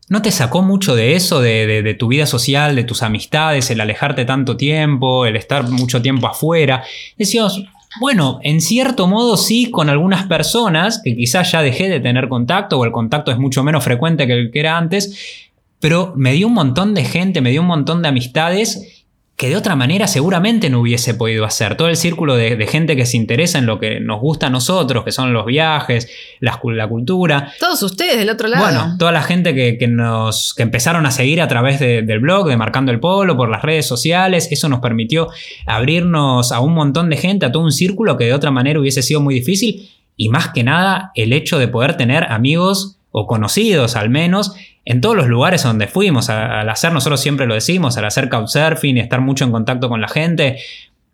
¿no 0.08 0.22
te 0.22 0.30
sacó 0.30 0.62
mucho 0.62 0.94
de 0.94 1.14
eso, 1.14 1.40
de, 1.40 1.96
tu 1.98 2.08
vida 2.08 2.26
social, 2.26 2.76
de 2.76 2.84
tus 2.84 3.02
amistades, 3.02 3.70
el 3.70 3.80
alejarte 3.80 4.24
tanto 4.24 4.56
tiempo, 4.56 5.26
el 5.26 5.36
estar 5.36 5.68
mucho 5.68 6.00
tiempo 6.02 6.26
afuera? 6.26 6.84
Decíamos, 7.18 7.64
bueno, 8.00 8.38
en 8.42 8.60
cierto 8.60 9.06
modo 9.06 9.36
sí, 9.36 9.70
con 9.70 9.88
algunas 9.88 10.26
personas 10.26 11.00
que 11.02 11.16
quizás 11.16 11.52
ya 11.52 11.62
dejé 11.62 11.88
de 11.88 12.00
tener 12.00 12.28
contacto 12.28 12.78
o 12.78 12.84
el 12.84 12.92
contacto 12.92 13.30
es 13.30 13.38
mucho 13.38 13.62
menos 13.62 13.84
frecuente 13.84 14.26
que 14.26 14.32
el 14.34 14.50
que 14.50 14.60
era 14.60 14.76
antes, 14.76 15.50
pero 15.80 16.12
me 16.16 16.32
dio 16.32 16.46
un 16.46 16.54
montón 16.54 16.94
de 16.94 17.04
gente, 17.04 17.40
me 17.40 17.50
dio 17.50 17.60
un 17.60 17.66
montón 17.66 18.02
de 18.02 18.08
amistades 18.08 18.93
que 19.36 19.48
de 19.48 19.56
otra 19.56 19.74
manera 19.74 20.06
seguramente 20.06 20.70
no 20.70 20.80
hubiese 20.80 21.12
podido 21.12 21.44
hacer. 21.44 21.76
Todo 21.76 21.88
el 21.88 21.96
círculo 21.96 22.36
de, 22.36 22.64
gente 22.68 22.94
que 22.94 23.04
se 23.04 23.16
interesa 23.16 23.58
en 23.58 23.66
lo 23.66 23.80
que 23.80 23.98
nos 23.98 24.20
gusta 24.20 24.46
a 24.46 24.50
nosotros, 24.50 25.04
que 25.04 25.10
son 25.10 25.32
los 25.32 25.44
viajes, 25.44 26.08
la, 26.38 26.60
cultura. 26.88 27.52
Todos 27.58 27.82
ustedes 27.82 28.16
del 28.16 28.30
otro 28.30 28.46
lado. 28.46 28.64
Bueno, 28.64 28.96
toda 28.96 29.10
la 29.10 29.22
gente 29.22 29.54
que, 29.54 29.88
nos, 29.88 30.54
que 30.54 30.62
empezaron 30.62 31.04
a 31.04 31.10
seguir 31.10 31.40
a 31.40 31.48
través 31.48 31.80
del 31.80 32.20
blog, 32.20 32.48
de 32.48 32.56
Marcando 32.56 32.92
el 32.92 33.00
Polo, 33.00 33.36
por 33.36 33.48
las 33.48 33.62
redes 33.62 33.86
sociales, 33.86 34.48
eso 34.52 34.68
nos 34.68 34.78
permitió 34.78 35.28
abrirnos 35.66 36.52
a 36.52 36.60
un 36.60 36.72
montón 36.72 37.10
de 37.10 37.16
gente, 37.16 37.46
a 37.46 37.52
todo 37.52 37.64
un 37.64 37.72
círculo 37.72 38.16
que 38.16 38.26
de 38.26 38.34
otra 38.34 38.52
manera 38.52 38.78
hubiese 38.78 39.02
sido 39.02 39.20
muy 39.20 39.34
difícil. 39.34 39.90
Y 40.16 40.28
más 40.28 40.50
que 40.50 40.62
nada, 40.62 41.10
el 41.16 41.32
hecho 41.32 41.58
de 41.58 41.66
poder 41.66 41.96
tener 41.96 42.30
amigos 42.30 42.98
o 43.10 43.26
conocidos 43.26 43.96
al 43.96 44.10
menos 44.10 44.54
en 44.84 45.00
todos 45.00 45.16
los 45.16 45.28
lugares 45.28 45.62
donde 45.62 45.86
fuimos, 45.86 46.28
al 46.28 46.68
hacer, 46.68 46.92
nosotros 46.92 47.20
siempre 47.20 47.46
lo 47.46 47.54
decimos, 47.54 47.96
al 47.96 48.04
hacer 48.04 48.28
couchsurfing 48.28 48.98
y 48.98 49.00
estar 49.00 49.20
mucho 49.20 49.44
en 49.44 49.52
contacto 49.52 49.88
con 49.88 50.00
la 50.00 50.08
gente, 50.08 50.58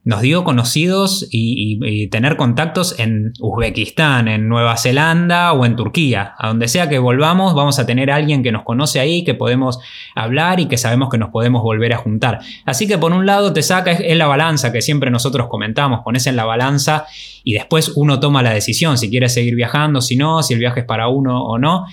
nos 0.03 0.23
dio 0.23 0.45
conocidos 0.45 1.29
y, 1.31 2.09
tener 2.09 2.37
contactos 2.37 2.99
en 2.99 3.33
Uzbekistán, 3.39 4.29
en 4.29 4.49
Nueva 4.49 4.77
Zelanda 4.77 5.53
o 5.53 5.67
en 5.67 5.77
Turquía. 5.77 6.35
A 6.39 6.49
donde 6.49 6.69
sea 6.69 6.89
que 6.89 6.99
volvamos, 6.99 7.55
vamos 7.55 7.79
a 7.79 7.87
tener 7.87 8.11
a 8.11 8.17
alguien 8.17 8.43
que 8.43 8.51
nos 8.51 8.63
conoce 8.63 8.99
ahí, 8.99 9.25
que 9.25 9.35
podemos 9.35 9.79
hablar 10.15 10.59
y 10.59 10.67
que 10.67 10.79
sabemos 10.79 11.11
que 11.11 11.19
nos 11.19 11.29
podemos 11.29 11.63
volver 11.63 11.93
a 11.93 11.99
juntar. 11.99 12.41
Así 12.65 12.89
que 12.89 12.97
por 12.97 13.13
un 13.13 13.27
lado 13.27 13.53
te 13.53 13.63
saca, 13.63 13.93
es, 13.93 14.17
la 14.17 14.27
balanza 14.27 14.73
que 14.73 14.81
siempre 14.81 15.11
nosotros 15.11 15.49
comentamos, 15.49 16.01
pones 16.03 16.27
en 16.27 16.37
la 16.37 16.47
balanza 16.47 17.05
y 17.45 17.53
después 17.53 17.93
uno 17.95 18.21
toma 18.21 18.43
la 18.43 18.53
decisión 18.53 18.97
si 18.97 19.11
quiere 19.11 19.29
seguir 19.29 19.55
viajando, 19.55 20.01
si 20.01 20.17
no, 20.17 20.43
si 20.43 20.55
el 20.55 20.61
viaje 20.61 20.81
es 20.81 20.87
para 20.87 21.09
uno 21.09 21.45
o 21.45 21.59
no. 21.59 21.85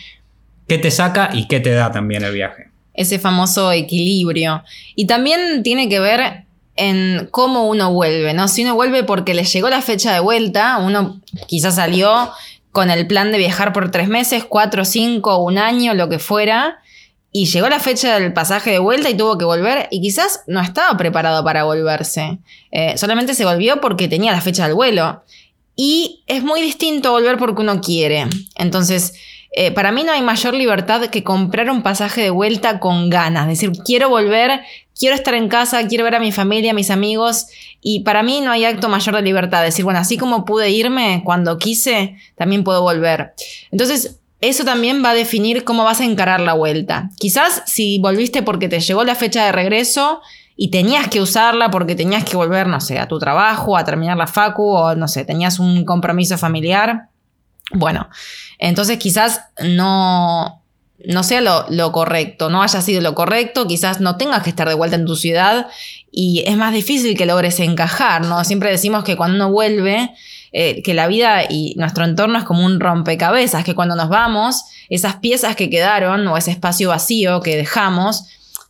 ¿Qué 0.67 0.77
te 0.77 0.91
saca 0.91 1.29
y 1.33 1.47
qué 1.47 1.59
te 1.59 1.71
da 1.71 1.91
también 1.91 2.23
el 2.23 2.33
viaje? 2.33 2.69
Ese 2.93 3.19
famoso 3.19 3.71
equilibrio. 3.71 4.63
Y 4.95 5.07
también 5.07 5.63
tiene 5.63 5.87
que 5.87 5.99
ver 5.99 6.45
en 6.75 7.27
cómo 7.31 7.67
uno 7.67 7.91
vuelve, 7.91 8.33
¿no? 8.33 8.47
Si 8.47 8.63
uno 8.63 8.75
vuelve 8.75 9.03
porque 9.03 9.33
le 9.33 9.43
llegó 9.43 9.69
la 9.69 9.81
fecha 9.81 10.13
de 10.13 10.19
vuelta, 10.19 10.77
uno 10.77 11.21
quizás 11.47 11.75
salió 11.75 12.31
con 12.71 12.91
el 12.91 13.07
plan 13.07 13.31
de 13.31 13.39
viajar 13.39 13.73
por 13.73 13.91
tres 13.91 14.07
meses, 14.07 14.45
cuatro, 14.45 14.85
cinco, 14.85 15.37
un 15.37 15.57
año, 15.57 15.95
lo 15.95 16.09
que 16.09 16.19
fuera, 16.19 16.79
y 17.31 17.45
llegó 17.45 17.69
la 17.69 17.79
fecha 17.79 18.19
del 18.19 18.33
pasaje 18.33 18.71
de 18.71 18.79
vuelta 18.79 19.09
y 19.09 19.17
tuvo 19.17 19.37
que 19.37 19.45
volver, 19.45 19.87
y 19.89 20.01
quizás 20.01 20.43
no 20.47 20.61
estaba 20.61 20.95
preparado 20.97 21.43
para 21.43 21.63
volverse. 21.63 22.37
Eh, 22.71 22.97
solamente 22.97 23.33
se 23.33 23.45
volvió 23.45 23.81
porque 23.81 24.07
tenía 24.07 24.31
la 24.31 24.41
fecha 24.41 24.67
del 24.67 24.75
vuelo. 24.75 25.23
Y 25.75 26.23
es 26.27 26.43
muy 26.43 26.61
distinto 26.61 27.11
volver 27.11 27.37
porque 27.37 27.61
uno 27.61 27.81
quiere. 27.81 28.27
Entonces, 28.55 29.13
eh, 29.59 29.71
para 29.71 29.91
mí 29.91 30.03
no 30.03 30.11
hay 30.11 30.21
mayor 30.21 30.53
libertad 30.53 31.07
que 31.07 31.23
comprar 31.23 31.71
un 31.71 31.81
pasaje 31.81 32.21
de 32.21 32.29
vuelta 32.29 32.79
con 32.79 33.09
ganas. 33.09 33.49
Es 33.49 33.59
decir, 33.59 33.71
quiero 33.83 34.07
volver, 34.07 34.61
quiero 34.95 35.15
estar 35.15 35.33
en 35.33 35.49
casa, 35.49 35.87
quiero 35.87 36.03
ver 36.03 36.13
a 36.13 36.19
mi 36.19 36.31
familia, 36.31 36.71
a 36.71 36.73
mis 36.75 36.91
amigos. 36.91 37.47
Y 37.81 38.01
para 38.01 38.21
mí 38.21 38.39
no 38.39 38.51
hay 38.51 38.65
acto 38.65 38.87
mayor 38.87 39.15
de 39.15 39.23
libertad. 39.23 39.65
Es 39.65 39.73
decir, 39.73 39.83
bueno, 39.83 39.99
así 39.99 40.15
como 40.15 40.45
pude 40.45 40.69
irme 40.69 41.23
cuando 41.25 41.57
quise, 41.57 42.17
también 42.35 42.63
puedo 42.63 42.83
volver. 42.83 43.33
Entonces, 43.71 44.19
eso 44.41 44.63
también 44.63 45.03
va 45.03 45.09
a 45.09 45.15
definir 45.15 45.63
cómo 45.63 45.83
vas 45.83 46.01
a 46.01 46.05
encarar 46.05 46.39
la 46.39 46.53
vuelta. 46.53 47.09
Quizás 47.17 47.63
si 47.65 47.97
volviste 47.97 48.43
porque 48.43 48.69
te 48.69 48.79
llegó 48.79 49.03
la 49.05 49.15
fecha 49.15 49.43
de 49.43 49.51
regreso 49.51 50.21
y 50.55 50.69
tenías 50.69 51.07
que 51.07 51.19
usarla 51.19 51.71
porque 51.71 51.95
tenías 51.95 52.23
que 52.23 52.37
volver, 52.37 52.67
no 52.67 52.79
sé, 52.79 52.99
a 52.99 53.07
tu 53.07 53.17
trabajo, 53.17 53.75
a 53.75 53.83
terminar 53.83 54.17
la 54.17 54.27
facu 54.27 54.69
o 54.69 54.93
no 54.93 55.07
sé, 55.07 55.25
tenías 55.25 55.57
un 55.57 55.83
compromiso 55.83 56.37
familiar. 56.37 57.09
Bueno, 57.71 58.09
entonces 58.59 58.97
quizás 58.97 59.41
no, 59.63 60.63
no 61.05 61.23
sea 61.23 61.41
lo, 61.41 61.91
correcto, 61.91 62.49
no 62.49 62.63
haya 62.63 62.81
sido 62.81 63.01
lo 63.01 63.13
correcto, 63.13 63.67
quizás 63.67 63.99
no 63.99 64.17
tengas 64.17 64.43
que 64.43 64.49
estar 64.49 64.67
de 64.67 64.73
vuelta 64.73 64.95
en 64.95 65.05
tu 65.05 65.15
ciudad 65.15 65.67
y 66.11 66.43
es 66.47 66.57
más 66.57 66.73
difícil 66.73 67.17
que 67.17 67.25
logres 67.25 67.59
encajar, 67.59 68.25
¿no? 68.25 68.43
Siempre 68.43 68.71
decimos 68.71 69.03
que 69.03 69.15
cuando 69.15 69.35
uno 69.35 69.51
vuelve, 69.51 70.11
eh, 70.53 70.81
que 70.81 70.93
la 70.93 71.07
vida 71.07 71.43
y 71.47 71.75
nuestro 71.77 72.05
entorno 72.05 72.39
es 72.39 72.45
como 72.45 72.65
un 72.65 72.79
rompecabezas, 72.79 73.63
que 73.63 73.75
cuando 73.75 73.95
nos 73.95 74.09
vamos, 74.09 74.63
esas 74.89 75.17
piezas 75.17 75.55
que 75.55 75.69
quedaron 75.69 76.25
o 76.27 76.37
ese 76.37 76.51
espacio 76.51 76.89
vacío 76.89 77.41
que 77.41 77.57
dejamos, 77.57 78.25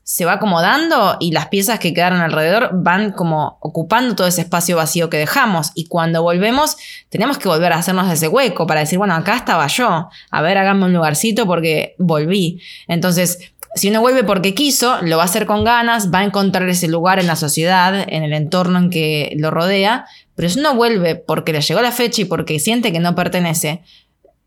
se 0.10 0.24
va 0.24 0.34
acomodando 0.34 1.18
y 1.20 1.32
las 1.34 1.50
piezas 1.50 1.80
que 1.80 1.94
quedaron 1.94 2.22
alrededor 2.22 2.70
van 2.72 3.12
como 3.12 3.58
ocupando 3.60 4.16
todo 4.16 4.26
ese 4.26 4.40
espacio 4.40 4.78
vacío 4.78 5.10
que 5.10 5.18
dejamos. 5.18 5.74
Y 5.76 5.88
cuando 5.88 6.24
volvemos, 6.24 6.78
tenemos 7.10 7.38
que 7.38 7.50
volver 7.50 7.74
a 7.74 7.80
hacernos 7.80 8.10
ese 8.10 8.30
hueco 8.30 8.66
para 8.66 8.80
decir, 8.80 9.00
bueno, 9.00 9.16
acá 9.16 9.36
estaba 9.36 9.68
yo. 9.68 10.08
A 10.32 10.42
ver, 10.42 10.58
háganme 10.58 10.86
un 10.86 10.94
lugarcito 10.94 11.46
porque 11.46 11.94
volví. 11.98 12.62
Entonces, 12.88 13.52
si 13.76 13.90
uno 13.90 14.00
vuelve 14.00 14.24
porque 14.24 14.54
quiso, 14.54 14.98
lo 15.02 15.18
va 15.18 15.24
a 15.24 15.26
hacer 15.26 15.46
con 15.46 15.66
ganas, 15.66 16.10
va 16.10 16.20
a 16.20 16.24
encontrar 16.24 16.70
ese 16.70 16.88
lugar 16.88 17.20
en 17.20 17.28
la 17.28 17.36
sociedad, 17.36 17.94
en 18.08 18.24
el 18.24 18.32
entorno 18.32 18.80
en 18.80 18.90
que 18.90 19.34
lo 19.36 19.52
rodea. 19.52 20.06
Pero 20.36 20.48
si 20.48 20.58
uno 20.58 20.74
vuelve 20.74 21.16
porque 21.16 21.52
le 21.52 21.60
llegó 21.60 21.82
la 21.82 21.92
fecha 21.92 22.22
y 22.22 22.26
porque 22.26 22.60
siente 22.60 22.94
que 22.94 23.02
no 23.02 23.14
pertenece, 23.14 23.82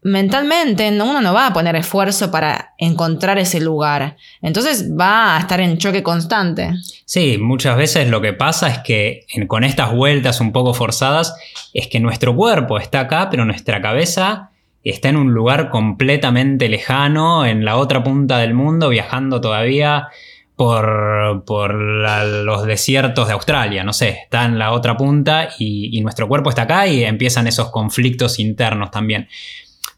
mentalmente 0.02 0.88
uno 0.88 1.21
no 1.21 1.35
va 1.35 1.49
a 1.49 1.52
poner 1.52 1.76
esfuerzo 1.76 2.30
para 2.30 2.75
encontrar 2.78 3.38
ese 3.38 3.61
lugar. 3.61 4.16
Entonces 4.40 4.90
va 4.99 5.37
a 5.37 5.40
estar 5.40 5.61
en 5.61 5.78
choque 5.78 6.02
constante. 6.02 6.73
Sí, 7.04 7.38
muchas 7.38 7.76
veces 7.76 8.09
lo 8.09 8.21
que 8.21 8.33
pasa 8.33 8.69
es 8.69 8.78
que 8.78 9.26
con 9.47 9.64
estas 9.64 9.92
vueltas 9.92 10.40
un 10.40 10.52
poco 10.52 10.75
forzadas 10.75 11.35
es 11.75 11.88
que 11.88 12.00
nuestro 12.00 12.35
cuerpo 12.35 12.78
está 12.78 13.00
acá, 13.00 13.28
pero 13.30 13.45
nuestra 13.45 13.80
cabeza 13.83 14.50
está 14.83 15.11
en 15.11 15.16
un 15.16 15.33
lugar 15.35 15.69
completamente 15.69 16.69
lejano, 16.69 17.45
en 17.45 17.64
la 17.64 17.76
otra 17.76 18.02
punta 18.02 18.38
del 18.38 18.54
mundo, 18.54 18.88
viajando 18.88 19.40
todavía 19.40 20.09
por, 20.57 21.45
por 21.47 21.75
los 21.75 22.64
desiertos 22.64 23.26
de 23.26 23.33
Australia, 23.33 23.83
no 23.83 23.92
sé, 23.92 24.21
está 24.25 24.45
en 24.45 24.59
la 24.59 24.73
otra 24.73 24.97
punta 24.97 25.50
y, 25.59 25.97
y 25.97 26.00
nuestro 26.02 26.28
cuerpo 26.28 26.50
está 26.50 26.62
acá 26.62 26.87
y 26.87 27.02
empiezan 27.02 27.47
esos 27.47 27.71
conflictos 27.71 28.38
internos 28.38 28.90
también. 28.90 29.28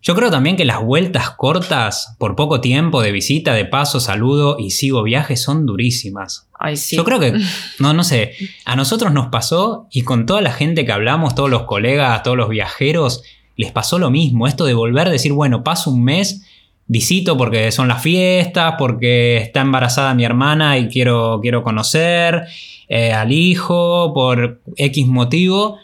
Yo 0.02 0.16
creo 0.16 0.32
también 0.32 0.56
que 0.56 0.64
las 0.64 0.82
vueltas 0.82 1.30
cortas 1.30 2.16
por 2.18 2.34
poco 2.34 2.60
tiempo 2.60 3.02
de 3.02 3.12
visita, 3.12 3.54
de 3.54 3.64
paso, 3.64 4.00
saludo 4.00 4.56
y 4.58 4.72
sigo 4.72 5.04
viaje 5.04 5.36
son 5.36 5.64
durísimas. 5.64 6.48
Ay, 6.58 6.76
sí. 6.76 6.96
Yo 6.96 7.04
creo 7.04 7.20
que, 7.20 7.34
no, 7.78 7.92
no 7.94 8.02
sé, 8.02 8.32
a 8.64 8.74
nosotros 8.74 9.12
nos 9.12 9.28
pasó 9.28 9.86
y 9.92 10.02
con 10.02 10.26
toda 10.26 10.40
la 10.40 10.52
gente 10.52 10.84
que 10.84 10.90
hablamos, 10.90 11.36
todos 11.36 11.50
los 11.50 11.62
colegas, 11.62 12.24
todos 12.24 12.36
los 12.36 12.48
viajeros, 12.48 13.22
les 13.56 13.70
pasó 13.70 14.00
lo 14.00 14.10
mismo. 14.10 14.48
Esto 14.48 14.64
de 14.64 14.74
volver, 14.74 15.08
decir, 15.08 15.32
bueno, 15.32 15.62
paso 15.62 15.92
un 15.92 16.02
mes, 16.02 16.42
visito 16.88 17.36
porque 17.36 17.70
son 17.70 17.86
las 17.86 18.02
fiestas, 18.02 18.74
porque 18.78 19.36
está 19.36 19.60
embarazada 19.60 20.14
mi 20.14 20.24
hermana 20.24 20.78
y 20.78 20.88
quiero, 20.88 21.38
quiero 21.40 21.62
conocer 21.62 22.42
eh, 22.88 23.12
al 23.12 23.30
hijo, 23.30 24.12
por 24.12 24.60
X 24.76 25.06
motivo, 25.06 25.78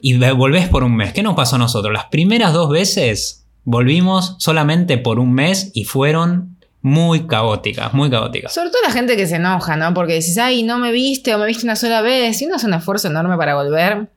y 0.00 0.16
volvés 0.16 0.68
por 0.68 0.84
un 0.84 0.96
mes. 0.96 1.12
¿Qué 1.12 1.22
nos 1.22 1.34
pasó 1.34 1.56
a 1.56 1.58
nosotros? 1.58 1.92
Las 1.92 2.06
primeras 2.06 2.54
dos 2.54 2.70
veces 2.70 3.37
volvimos 3.68 4.34
solamente 4.38 4.96
por 4.96 5.18
un 5.18 5.34
mes 5.34 5.70
y 5.74 5.84
fueron 5.84 6.56
muy 6.80 7.26
caóticas, 7.26 7.92
muy 7.92 8.08
caóticas. 8.08 8.54
Sobre 8.54 8.70
todo 8.70 8.80
la 8.82 8.92
gente 8.92 9.14
que 9.14 9.26
se 9.26 9.36
enoja, 9.36 9.76
¿no? 9.76 9.92
Porque 9.92 10.14
dices, 10.14 10.38
ay, 10.38 10.62
no 10.62 10.78
me 10.78 10.90
viste 10.90 11.34
o 11.34 11.38
me 11.38 11.46
viste 11.46 11.64
una 11.64 11.76
sola 11.76 12.00
vez 12.00 12.40
y 12.40 12.46
uno 12.46 12.56
hace 12.56 12.66
un 12.66 12.72
esfuerzo 12.72 13.08
enorme 13.08 13.36
para 13.36 13.56
volver. 13.56 14.08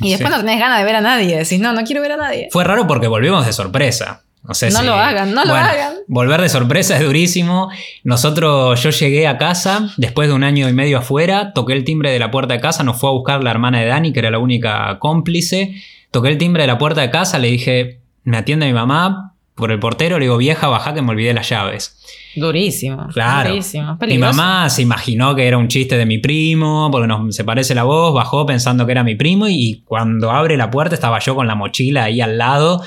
Y 0.00 0.10
después 0.10 0.30
no 0.30 0.36
tenés 0.36 0.58
ganas 0.58 0.80
de 0.80 0.84
ver 0.84 0.96
a 0.96 1.00
nadie. 1.00 1.38
Decís, 1.38 1.58
no, 1.60 1.72
no 1.72 1.82
quiero 1.84 2.02
ver 2.02 2.12
a 2.12 2.16
nadie. 2.18 2.48
Fue 2.52 2.62
raro 2.62 2.86
porque 2.86 3.06
volvimos 3.06 3.46
de 3.46 3.54
sorpresa. 3.54 4.24
No, 4.42 4.52
sé 4.52 4.70
no 4.70 4.82
lo 4.82 4.92
hagan, 4.92 5.32
no 5.32 5.46
lo 5.46 5.54
hagan. 5.54 5.94
Volver 6.06 6.42
de 6.42 6.50
sorpresa 6.50 6.98
es 6.98 7.02
durísimo. 7.02 7.70
Nosotros, 8.04 8.82
yo 8.82 8.90
llegué 8.90 9.26
a 9.26 9.38
casa 9.38 9.88
después 9.96 10.28
de 10.28 10.34
un 10.34 10.44
año 10.44 10.68
y 10.68 10.74
medio 10.74 10.98
afuera, 10.98 11.54
toqué 11.54 11.72
el 11.72 11.84
timbre 11.84 12.10
de 12.10 12.18
la 12.18 12.30
puerta 12.30 12.52
de 12.52 12.60
casa, 12.60 12.82
nos 12.82 13.00
fue 13.00 13.08
a 13.08 13.12
buscar 13.12 13.42
la 13.42 13.50
hermana 13.50 13.80
de 13.80 13.86
Dani, 13.86 14.12
que 14.12 14.18
era 14.18 14.30
la 14.30 14.38
única 14.38 14.98
cómplice. 14.98 15.74
Toqué 16.10 16.28
el 16.28 16.36
timbre 16.36 16.64
de 16.64 16.66
la 16.66 16.76
puerta 16.76 17.00
de 17.00 17.10
casa, 17.10 17.38
le 17.38 17.48
dije, 17.48 17.99
me 18.30 18.38
atiende 18.38 18.66
mi 18.66 18.72
mamá 18.72 19.34
por 19.54 19.70
el 19.70 19.78
portero, 19.78 20.18
le 20.18 20.24
digo, 20.24 20.38
vieja, 20.38 20.68
baja 20.68 20.94
que 20.94 21.02
me 21.02 21.10
olvidé 21.10 21.34
las 21.34 21.48
llaves. 21.48 21.96
Durísimo. 22.34 23.08
Claro. 23.12 23.50
Durísimo. 23.50 23.98
Mi 24.00 24.18
mamá 24.18 24.70
se 24.70 24.82
imaginó 24.82 25.34
que 25.34 25.46
era 25.46 25.58
un 25.58 25.68
chiste 25.68 25.96
de 25.96 26.06
mi 26.06 26.18
primo, 26.18 26.88
porque 26.90 27.06
nos, 27.06 27.34
se 27.34 27.44
parece 27.44 27.74
la 27.74 27.84
voz, 27.84 28.14
bajó 28.14 28.46
pensando 28.46 28.86
que 28.86 28.92
era 28.92 29.04
mi 29.04 29.14
primo 29.16 29.46
y 29.48 29.82
cuando 29.84 30.30
abre 30.30 30.56
la 30.56 30.70
puerta 30.70 30.94
estaba 30.94 31.18
yo 31.18 31.34
con 31.34 31.46
la 31.46 31.54
mochila 31.54 32.04
ahí 32.04 32.20
al 32.20 32.38
lado. 32.38 32.82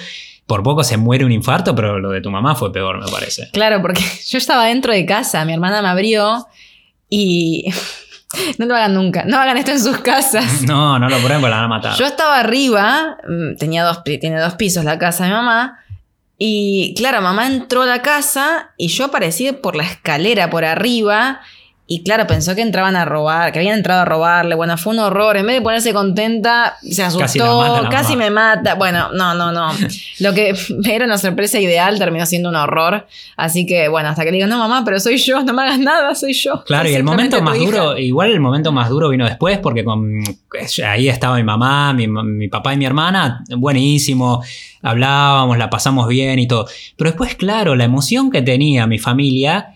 Por 0.48 0.64
poco 0.64 0.84
se 0.84 0.98
muere 0.98 1.24
un 1.24 1.32
infarto, 1.32 1.76
pero 1.76 2.00
lo 2.00 2.10
de 2.10 2.22
tu 2.22 2.30
mamá 2.30 2.56
fue 2.56 2.74
peor, 2.74 3.00
me 3.00 3.10
parece. 3.10 3.50
Claro, 3.54 3.82
porque 3.82 4.02
yo 4.28 4.38
estaba 4.38 4.66
dentro 4.66 4.92
de 4.92 5.06
casa, 5.06 5.46
mi 5.46 5.54
hermana 5.54 5.82
me 5.82 5.90
abrió 5.90 6.48
y 7.10 7.72
no 8.58 8.66
lo 8.66 8.76
hagan 8.76 8.94
nunca. 8.94 9.24
No 9.26 9.38
hagan 9.38 9.58
esto 9.58 9.72
en 9.72 9.80
sus 9.80 10.00
casas. 10.00 10.62
No, 10.64 10.98
no 10.98 11.10
lo 11.10 11.18
prueben 11.18 11.42
porque 11.42 11.50
la 11.50 11.58
van 11.58 11.66
a 11.66 11.68
matar. 11.68 11.98
Yo 11.98 12.06
estaba 12.06 12.40
arriba, 12.40 13.18
mm, 13.28 13.58
tenía 13.58 13.84
dos, 13.84 14.04
tiene 14.04 14.40
dos 14.40 14.56
pisos 14.56 14.84
la 14.84 14.98
casa 14.98 15.26
de 15.26 15.32
mamá. 15.32 15.80
Y 16.38 16.94
claro, 16.98 17.22
mamá 17.22 17.48
entró 17.48 17.84
a 17.84 17.86
la 17.86 18.02
casa 18.02 18.72
y 18.78 18.88
yo 18.88 19.06
aparecí 19.06 19.52
por 19.52 19.76
la 19.76 19.84
escalera 19.84 20.50
por 20.50 20.66
arriba 20.66 21.42
y 21.86 22.02
claro, 22.02 22.26
pensó 22.28 22.56
que 22.56 22.62
entraban 22.62 22.96
a 22.96 23.04
robar, 23.04 23.52
que 23.52 23.60
habían 23.60 23.78
entrado 23.78 24.04
a 24.04 24.06
robarle. 24.06 24.56
Bueno, 24.56 24.78
fue 24.78 24.94
un 24.94 25.00
horror. 25.00 25.36
En 25.36 25.46
vez 25.46 25.58
de 25.58 25.62
ponerse 25.62 25.94
contenta, 25.94 26.78
se 26.82 27.04
asustó, 27.04 27.88
casi, 27.92 28.16
me 28.16 28.30
mata. 28.30 28.76
Bueno, 28.76 29.12
no, 29.12 29.34
no, 29.36 29.52
no. 29.52 29.70
Lo 30.20 30.34
que 30.34 30.56
era 30.86 31.04
una 31.04 31.18
sorpresa 31.18 31.60
ideal 31.60 32.00
terminó 32.00 32.26
siendo 32.26 32.48
un 32.48 32.56
horror. 32.56 33.06
Así 33.36 33.66
que, 33.66 33.90
bueno, 33.90 34.08
hasta 34.08 34.24
que 34.24 34.32
le 34.32 34.38
digo, 34.38 34.48
no, 34.48 34.58
mamá, 34.60 34.84
pero 34.86 34.98
soy 34.98 35.18
yo, 35.18 35.44
no 35.44 35.54
me 35.54 35.64
hagas 35.64 35.80
nada, 35.80 36.16
soy 36.16 36.32
yo. 36.32 36.64
Claro, 36.64 36.88
y 36.88 36.94
el 36.94 37.04
momento 37.04 37.42
más 37.42 37.60
duro, 37.60 37.98
igual 37.98 38.32
el 38.32 38.40
momento 38.40 38.72
más 38.72 38.88
duro 38.88 39.10
vino 39.10 39.26
después, 39.26 39.60
porque 39.60 39.84
con, 39.84 40.24
ahí 40.88 41.10
estaba 41.10 41.36
mi 41.36 41.44
mamá, 41.44 41.92
mi, 41.92 42.08
mi 42.08 42.48
papá 42.48 42.74
y 42.74 42.78
mi 42.78 42.86
hermana, 42.86 43.44
buenísimo. 43.58 44.42
Hablábamos, 44.82 45.58
la 45.58 45.70
pasamos 45.70 46.08
bien 46.08 46.40
y 46.40 46.48
todo. 46.48 46.66
Pero 46.96 47.10
después, 47.10 47.36
claro, 47.36 47.76
la 47.76 47.84
emoción 47.84 48.32
que 48.32 48.42
tenía 48.42 48.88
mi 48.88 49.00
familia 49.00 49.73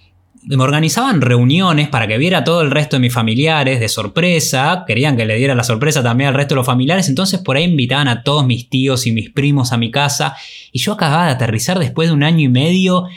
me 0.56 0.64
organizaban 0.64 1.22
reuniones 1.22 1.90
para 1.90 2.08
que 2.08 2.18
viera 2.18 2.44
todo 2.44 2.62
el 2.62 2.72
resto 2.72 2.96
de 2.96 3.02
mis 3.02 3.14
familiares 3.14 3.80
de 3.80 3.90
sorpresa, 3.90 4.86
querían 4.88 5.18
que 5.18 5.26
le 5.26 5.36
diera 5.36 5.56
la 5.56 5.64
sorpresa 5.64 6.02
también 6.02 6.30
al 6.30 6.36
resto 6.36 6.56
de 6.56 6.58
los 6.58 6.66
familiares, 6.66 7.10
entonces 7.10 7.42
por 7.42 7.58
ahí 7.58 7.66
invitaban 7.66 8.08
a 8.08 8.24
todos 8.24 8.46
mis 8.46 8.70
tíos 8.70 9.06
y 9.08 9.12
mis 9.12 9.30
primos 9.30 9.74
a 9.74 9.78
mi 9.78 9.92
casa 9.92 10.36
y 10.72 10.80
yo 10.80 10.94
acababa 10.94 11.26
de 11.26 11.32
aterrizar 11.32 11.80
después 11.80 12.08
de 12.08 12.14
un 12.14 12.24
año 12.24 12.40
y 12.40 12.50
medio 12.50 13.08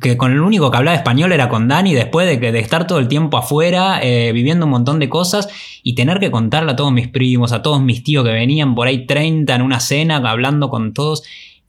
que 0.00 0.16
con 0.16 0.32
el 0.32 0.40
único 0.40 0.70
que 0.70 0.78
hablaba 0.78 0.96
español 0.96 1.32
era 1.32 1.48
con 1.48 1.68
Dani, 1.68 1.94
después 1.94 2.26
de, 2.26 2.50
de 2.50 2.58
estar 2.58 2.86
todo 2.86 2.98
el 2.98 3.08
tiempo 3.08 3.36
afuera, 3.36 4.00
eh, 4.02 4.32
viviendo 4.32 4.64
un 4.64 4.72
montón 4.72 4.98
de 4.98 5.08
cosas 5.08 5.48
y 5.82 5.94
tener 5.94 6.18
que 6.18 6.30
contarle 6.30 6.72
a 6.72 6.76
todos 6.76 6.92
mis 6.92 7.08
primos, 7.08 7.52
a 7.52 7.62
todos 7.62 7.82
mis 7.82 8.02
tíos 8.02 8.24
que 8.24 8.32
venían 8.32 8.74
por 8.74 8.88
ahí 8.88 9.06
30 9.06 9.54
en 9.54 9.62
una 9.62 9.80
cena, 9.80 10.16
hablando 10.16 10.70
con 10.70 10.94
todos 10.94 11.24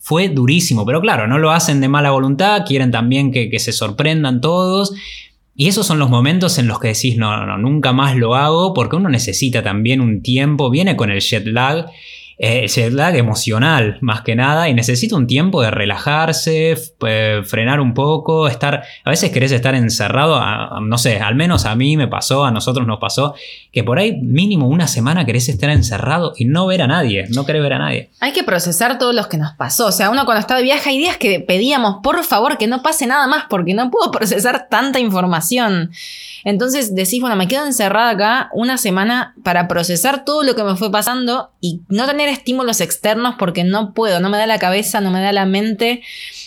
fue 0.07 0.29
durísimo, 0.29 0.85
pero 0.85 1.01
claro, 1.01 1.27
no 1.27 1.37
lo 1.37 1.51
hacen 1.51 1.81
de 1.81 1.89
mala 1.89 2.11
voluntad, 2.11 2.63
quieren 2.65 2.91
también 2.91 3.29
que, 3.29 3.59
se 3.59 3.73
sorprendan 3.73 4.39
todos. 4.39 4.93
Y 5.53 5.67
esos 5.67 5.85
son 5.85 5.99
los 5.99 6.09
momentos 6.09 6.57
en 6.59 6.67
los 6.67 6.79
que 6.79 6.87
decís, 6.87 7.17
no, 7.17 7.45
no, 7.45 7.57
nunca 7.57 7.91
más 7.91 8.15
lo 8.15 8.33
hago, 8.35 8.73
porque 8.73 8.95
uno 8.95 9.09
necesita 9.09 9.63
también 9.63 9.99
un 9.99 10.21
tiempo, 10.21 10.69
viene 10.69 10.95
con 10.95 11.11
el 11.11 11.19
jet 11.19 11.45
lag 11.45 11.87
eh, 12.39 12.67
jet 12.67 12.93
lag 12.93 13.15
emocional 13.15 13.97
más 14.01 14.21
que 14.21 14.35
nada 14.35 14.69
y 14.69 14.73
necesita 14.73 15.15
un 15.15 15.25
tiempo 15.25 15.61
de 15.61 15.71
relajarse, 15.71 16.75
frenar 17.45 17.79
un 17.79 17.93
poco, 17.93 18.47
estar, 18.47 18.83
a 19.03 19.09
veces 19.09 19.31
querés 19.31 19.51
estar 19.51 19.73
encerrado, 19.73 20.39
no 20.81 20.97
sé, 20.97 21.19
al 21.19 21.35
menos 21.35 21.65
a 21.65 21.75
mí 21.75 21.97
me 21.97 22.07
pasó, 22.07 22.45
a 22.45 22.51
nosotros 22.51 22.85
nos 22.85 22.99
pasó, 22.99 23.33
que 23.71 23.83
por 23.83 23.97
ahí 23.97 24.17
mínimo 24.21 24.67
una 24.67 24.87
semana 24.87 25.25
querés 25.25 25.49
estar 25.49 25.69
encerrado 25.69 26.33
y 26.37 26.45
no 26.45 26.67
ver 26.67 26.83
a 26.83 26.87
nadie, 26.87 27.25
no 27.29 27.45
querés 27.45 27.63
ver 27.63 27.73
a 27.73 27.79
nadie. 27.79 28.11
Hay 28.19 28.33
que 28.33 28.43
procesar 28.43 28.99
todo 28.99 29.13
lo 29.13 29.27
que 29.27 29.37
nos 29.37 29.53
pasó, 29.53 29.87
o 29.87 29.91
sea, 29.91 30.09
uno 30.09 30.25
cuando 30.25 30.41
está 30.41 30.55
de 30.55 30.63
viaje 30.63 30.91
hay 30.91 30.99
días 30.99 31.17
que 31.17 31.39
pedíamos, 31.39 31.97
por 32.03 32.23
favor, 32.23 32.57
que 32.57 32.67
no 32.67 32.83
pase 32.83 33.07
nada 33.07 33.25
más 33.27 33.45
porque 33.49 33.73
no 33.73 33.89
puedo 33.89 34.11
procesar 34.17 34.67
tanta 34.69 34.99
información. 34.99 35.91
Entonces 36.43 36.95
decís, 36.95 37.19
bueno, 37.19 37.35
me 37.35 37.47
quedo 37.47 37.65
encerrada 37.65 38.11
acá 38.11 38.49
una 38.53 38.77
semana 38.77 39.35
para 39.43 39.67
procesar 39.67 40.23
todo 40.23 40.43
lo 40.43 40.55
que 40.55 40.63
me 40.63 40.75
fue 40.75 40.91
pasando 40.91 41.51
y 41.59 41.81
no 41.89 42.05
tener 42.05 42.26
estímulos 42.27 42.81
externos 42.81 43.35
porque 43.37 43.63
no 43.63 43.93
puedo, 43.93 44.19
no 44.19 44.29
me 44.29 44.37
da 44.37 44.45
la 44.45 44.59
cabeza, 44.59 45.01
no 45.01 45.11
me 45.11 45.21
da 45.21 45.31
la 45.31 45.45
mente. 45.45 46.01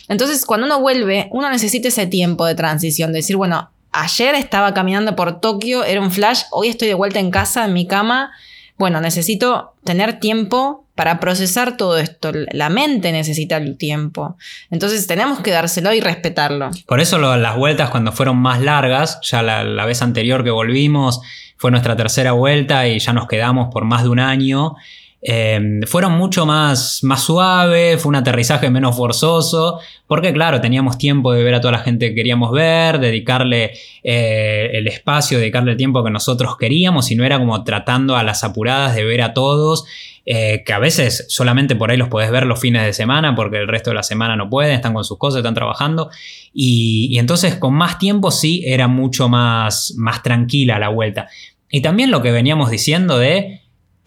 Entonces, 0.09 0.45
cuando 0.45 0.67
uno 0.67 0.81
vuelve, 0.81 1.29
uno 1.31 1.51
necesita 1.51 1.89
ese 1.89 2.07
tiempo 2.07 2.47
de 2.47 2.55
transición, 2.55 3.13
de 3.13 3.19
decir, 3.19 3.37
bueno, 3.37 3.71
ayer 3.93 4.35
estaba 4.35 4.75
caminando 4.75 5.17
por 5.17 5.41
Tokio, 5.41 5.85
era 5.85 6.01
un 6.01 6.11
flash, 6.11 6.43
hoy 6.51 6.69
estoy 6.69 6.89
de 6.89 6.95
vuelta 6.95 7.19
en 7.19 7.31
casa, 7.31 7.65
en 7.65 7.73
mi 7.73 7.87
cama. 7.87 8.33
Bueno, 8.77 9.01
necesito 9.01 9.75
tener 9.85 10.21
tiempo 10.21 10.87
para 10.95 11.21
procesar 11.21 11.77
todo 11.77 11.99
esto. 11.99 12.33
La 12.53 12.69
mente 12.69 13.13
necesita 13.13 13.57
el 13.57 13.77
tiempo. 13.77 14.37
Entonces 14.71 15.07
tenemos 15.07 15.41
que 15.41 15.51
dárselo 15.51 15.93
y 15.95 16.01
respetarlo. 16.01 16.71
Por 16.87 17.01
eso 17.01 17.19
las 17.19 17.57
vueltas 17.57 17.91
cuando 17.91 18.13
fueron 18.13 18.37
más 18.39 18.61
largas, 18.61 19.19
ya 19.23 19.43
la, 19.43 19.65
la, 19.65 19.85
vez 19.87 20.03
anterior 20.03 20.45
que 20.45 20.51
volvimos 20.51 21.21
fue 21.57 21.71
nuestra 21.71 21.97
tercera 21.97 22.33
vuelta 22.33 22.87
y 22.87 22.99
ya 22.99 23.13
nos 23.13 23.29
quedamos 23.29 23.69
por 23.73 23.85
más 23.85 24.03
de 24.03 24.09
un 24.09 24.19
año. 24.19 24.77
Em, 25.23 25.83
fueron 25.83 26.13
mucho 26.13 26.47
más, 26.47 27.05
más 27.05 27.25
suaves, 27.25 28.01
fue 28.01 28.09
un 28.09 28.17
aterrizaje 28.17 28.71
menos 28.71 28.97
forzoso, 28.97 29.79
porque 30.07 30.33
claro, 30.33 30.63
teníamos 30.63 30.97
tiempo 30.97 31.33
de 31.33 31.43
ver 31.43 31.55
a 31.55 31.61
toda 31.61 31.73
la 31.73 31.81
gente 31.81 32.09
que 32.09 32.15
queríamos 32.15 32.53
ver, 32.53 32.99
dedicarle 32.99 33.73
eh, 34.03 34.71
el 34.73 34.89
espacio, 34.89 35.39
dedicarle 35.39 35.73
el 35.73 35.77
tiempo 35.77 36.03
que 36.03 36.11
nosotros 36.11 36.57
queríamos, 36.57 37.11
y 37.11 37.17
no 37.17 37.25
era 37.25 37.39
como 37.39 37.63
tratando 37.65 38.17
a 38.17 38.23
las 38.23 38.45
apuradas 38.45 38.95
de 38.95 39.05
ver 39.05 39.21
a 39.21 39.35
todos, 39.35 39.85
eh, 40.25 40.63
que 40.65 40.73
a 40.73 40.79
veces 40.79 41.27
solamente 41.29 41.77
por 41.77 41.91
ahí 41.91 41.99
los 41.99 42.09
podés 42.09 42.31
ver 42.31 42.47
los 42.47 42.59
fines 42.59 42.83
de 42.87 42.95
semana, 42.95 43.35
porque 43.35 43.59
el 43.59 43.69
resto 43.69 43.91
de 43.91 43.97
la 43.97 44.03
semana 44.03 44.37
no 44.37 44.49
pueden, 44.49 44.73
están 44.73 44.95
con 44.95 45.05
sus 45.05 45.19
cosas, 45.19 45.41
están 45.41 45.55
trabajando, 45.55 46.09
y, 46.55 47.09
y 47.11 47.19
entonces 47.19 47.57
con 47.57 47.75
más 47.75 47.99
tiempo 47.99 48.31
sí 48.31 48.63
era 48.65 48.89
mucho 48.89 49.29
más, 49.29 49.93
más 49.99 50.23
tranquila 50.23 50.79
la 50.79 50.89
vuelta. 50.89 51.29
Y 51.71 51.83
también 51.83 52.11
lo 52.11 52.23
que 52.23 52.33
veníamos 52.33 52.71
diciendo 52.71 53.19
de 53.19 53.60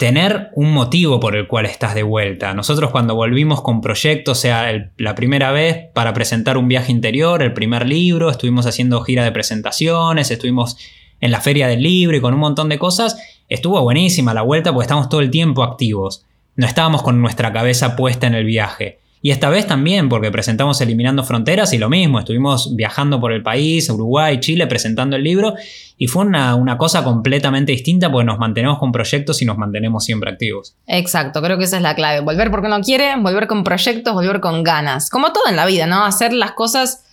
tener 0.03 0.49
un 0.55 0.73
motivo 0.73 1.21
por 1.21 1.33
el 1.33 1.47
cual 1.47 1.65
estás 1.65 1.95
de 1.95 2.03
vuelta. 2.03 2.53
Nosotros 2.53 2.91
cuando 2.91 3.15
volvimos 3.15 3.61
con 3.61 3.79
proyectos, 3.79 4.37
sea 4.37 4.91
la 4.97 5.15
primera 5.15 5.53
vez 5.53 5.85
para 5.93 6.11
presentar 6.11 6.57
un 6.57 6.67
viaje 6.67 6.91
interior, 6.91 7.41
el 7.41 7.53
primer 7.53 7.87
libro, 7.87 8.29
estuvimos 8.29 8.65
haciendo 8.65 8.99
gira 8.99 9.23
de 9.23 9.31
presentaciones, 9.31 10.29
estuvimos 10.29 10.75
en 11.21 11.31
la 11.31 11.39
feria 11.39 11.69
del 11.69 11.83
libro 11.83 12.17
y 12.17 12.19
con 12.19 12.33
un 12.33 12.41
montón 12.41 12.67
de 12.67 12.79
cosas, 12.79 13.17
estuvo 13.47 13.81
buenísima 13.81 14.33
la 14.33 14.41
vuelta 14.41 14.73
porque 14.73 14.83
estamos 14.83 15.07
todo 15.07 15.21
el 15.21 15.31
tiempo 15.31 15.63
activos. 15.63 16.25
No 16.57 16.67
estábamos 16.67 17.01
con 17.01 17.21
nuestra 17.21 17.53
cabeza 17.53 17.95
puesta 17.95 18.27
en 18.27 18.33
el 18.33 18.43
viaje. 18.43 18.99
Y 19.25 19.31
esta 19.31 19.47
vez 19.47 19.65
también, 19.65 20.09
porque 20.09 20.31
presentamos 20.31 20.81
Eliminando 20.81 21.23
Fronteras 21.23 21.71
y 21.71 21.77
lo 21.77 21.89
mismo, 21.89 22.19
estuvimos 22.19 22.75
viajando 22.75 23.21
por 23.21 23.31
el 23.31 23.41
país, 23.41 23.89
Uruguay, 23.89 24.41
Chile, 24.41 24.67
presentando 24.67 25.15
el 25.15 25.23
libro 25.23 25.53
y 25.97 26.07
fue 26.07 26.25
una, 26.25 26.55
una, 26.55 26.77
cosa 26.77 27.05
completamente 27.05 27.71
distinta 27.71 28.11
porque 28.11 28.25
nos 28.25 28.37
mantenemos 28.37 28.79
con 28.79 28.91
proyectos 28.91 29.41
y 29.41 29.45
nos 29.45 29.57
mantenemos 29.57 30.03
siempre 30.03 30.29
activos. 30.29 30.75
Exacto, 30.87 31.41
creo 31.41 31.57
que 31.57 31.63
esa 31.63 31.77
es 31.77 31.83
la 31.83 31.95
clave. 31.95 32.19
Volver 32.19 32.51
porque 32.51 32.67
uno 32.67 32.81
quiere, 32.81 33.15
volver 33.17 33.47
con 33.47 33.63
proyectos, 33.63 34.13
volver 34.13 34.41
con 34.41 34.61
ganas. 34.61 35.09
Como 35.09 35.31
todo 35.31 35.47
en 35.47 35.55
la 35.55 35.65
vida, 35.65 35.87
¿no? 35.87 36.03
Hacer 36.03 36.33
las 36.33 36.51
cosas 36.51 37.05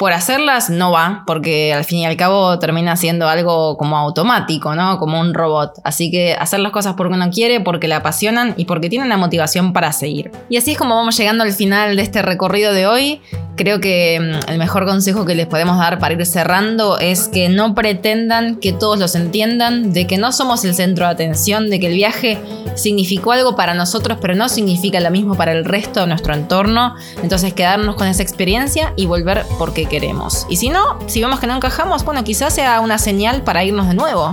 por 0.00 0.14
hacerlas 0.14 0.70
no 0.70 0.92
va, 0.92 1.24
porque 1.26 1.74
al 1.74 1.84
fin 1.84 1.98
y 1.98 2.06
al 2.06 2.16
cabo 2.16 2.58
termina 2.58 2.96
siendo 2.96 3.28
algo 3.28 3.76
como 3.76 3.98
automático, 3.98 4.74
¿no? 4.74 4.98
Como 4.98 5.20
un 5.20 5.34
robot. 5.34 5.74
Así 5.84 6.10
que 6.10 6.32
hacer 6.32 6.60
las 6.60 6.72
cosas 6.72 6.94
porque 6.96 7.12
uno 7.12 7.28
quiere, 7.28 7.60
porque 7.60 7.86
le 7.86 7.96
apasionan 7.96 8.54
y 8.56 8.64
porque 8.64 8.88
tienen 8.88 9.10
la 9.10 9.18
motivación 9.18 9.74
para 9.74 9.92
seguir. 9.92 10.32
Y 10.48 10.56
así 10.56 10.72
es 10.72 10.78
como 10.78 10.96
vamos 10.96 11.18
llegando 11.18 11.44
al 11.44 11.52
final 11.52 11.96
de 11.96 12.02
este 12.02 12.22
recorrido 12.22 12.72
de 12.72 12.86
hoy. 12.86 13.20
Creo 13.56 13.78
que 13.78 14.18
mm, 14.18 14.50
el 14.50 14.56
mejor 14.56 14.86
consejo 14.86 15.26
que 15.26 15.34
les 15.34 15.46
podemos 15.46 15.76
dar 15.76 15.98
para 15.98 16.14
ir 16.14 16.24
cerrando 16.24 16.98
es 16.98 17.28
que 17.28 17.50
no 17.50 17.74
pretendan 17.74 18.56
que 18.56 18.72
todos 18.72 18.98
los 18.98 19.14
entiendan, 19.14 19.92
de 19.92 20.06
que 20.06 20.16
no 20.16 20.32
somos 20.32 20.64
el 20.64 20.74
centro 20.74 21.04
de 21.04 21.12
atención, 21.12 21.68
de 21.68 21.78
que 21.78 21.88
el 21.88 21.94
viaje 21.94 22.38
significó 22.74 23.32
algo 23.32 23.54
para 23.54 23.74
nosotros, 23.74 24.16
pero 24.18 24.34
no 24.34 24.48
significa 24.48 24.98
lo 25.00 25.10
mismo 25.10 25.34
para 25.34 25.52
el 25.52 25.66
resto 25.66 26.00
de 26.00 26.06
nuestro 26.06 26.32
entorno. 26.32 26.94
Entonces 27.22 27.52
quedarnos 27.52 27.96
con 27.96 28.06
esa 28.06 28.22
experiencia 28.22 28.94
y 28.96 29.04
volver 29.04 29.44
porque 29.58 29.89
queremos. 29.90 30.46
Y 30.48 30.56
si 30.56 30.70
no, 30.70 30.98
si 31.06 31.20
vemos 31.20 31.40
que 31.40 31.46
no 31.46 31.54
encajamos, 31.54 32.04
bueno, 32.04 32.24
quizás 32.24 32.54
sea 32.54 32.80
una 32.80 32.96
señal 32.96 33.42
para 33.42 33.62
irnos 33.62 33.88
de 33.88 33.94
nuevo. 33.94 34.32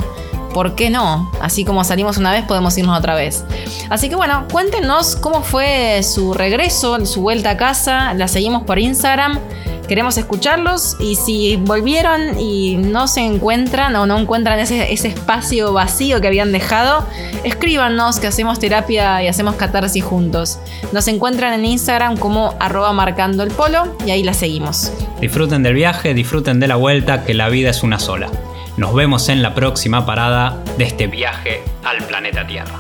¿Por 0.53 0.75
qué 0.75 0.89
no? 0.89 1.29
Así 1.41 1.65
como 1.65 1.83
salimos 1.83 2.17
una 2.17 2.31
vez, 2.31 2.45
podemos 2.45 2.77
irnos 2.77 2.97
otra 2.97 3.13
vez. 3.15 3.43
Así 3.89 4.07
que 4.07 4.15
bueno, 4.15 4.47
cuéntenos 4.51 5.15
cómo 5.17 5.43
fue 5.43 6.01
su 6.03 6.33
regreso, 6.33 7.05
su 7.05 7.21
vuelta 7.21 7.51
a 7.51 7.57
casa. 7.57 8.13
La 8.13 8.29
seguimos 8.29 8.63
por 8.63 8.79
Instagram. 8.79 9.39
Queremos 9.87 10.17
escucharlos 10.17 10.97
y 10.99 11.15
si 11.15 11.55
volvieron 11.55 12.37
y 12.37 12.75
no 12.75 13.07
se 13.07 13.21
encuentran 13.21 13.95
o 13.95 14.05
no 14.05 14.17
encuentran 14.19 14.59
ese, 14.59 14.91
espacio 14.91 15.71
vacío 15.71 16.19
que 16.19 16.27
habían 16.27 16.51
dejado, 16.51 17.07
escríbanos 17.45 18.19
que 18.19 18.27
hacemos 18.27 18.59
terapia 18.59 19.23
y 19.23 19.27
hacemos 19.27 19.55
catarsis 19.55 20.03
juntos. 20.03 20.59
Nos 20.91 21.07
encuentran 21.07 21.53
en 21.53 21.65
Instagram 21.65 22.17
como 22.17 22.55
arroba 22.59 22.91
marcando 22.91 23.43
el 23.43 23.51
polo 23.51 23.95
y 24.05 24.11
ahí 24.11 24.23
la 24.23 24.33
seguimos. 24.33 24.91
Disfruten 25.21 25.63
del 25.63 25.73
viaje, 25.73 26.13
disfruten 26.13 26.59
de 26.59 26.67
la 26.67 26.75
vuelta, 26.75 27.23
que 27.23 27.33
la 27.33 27.47
vida 27.47 27.69
es 27.69 27.81
una 27.81 27.99
sola. 27.99 28.29
Nos 28.75 28.93
vemos 28.93 29.29
en 29.29 29.41
la 29.41 29.55
próxima 29.55 30.05
parada 30.05 30.61
de 30.77 30.83
este 30.83 31.07
viaje 31.07 31.63
al 31.83 32.03
planeta 32.03 32.45
Tierra. 32.45 32.79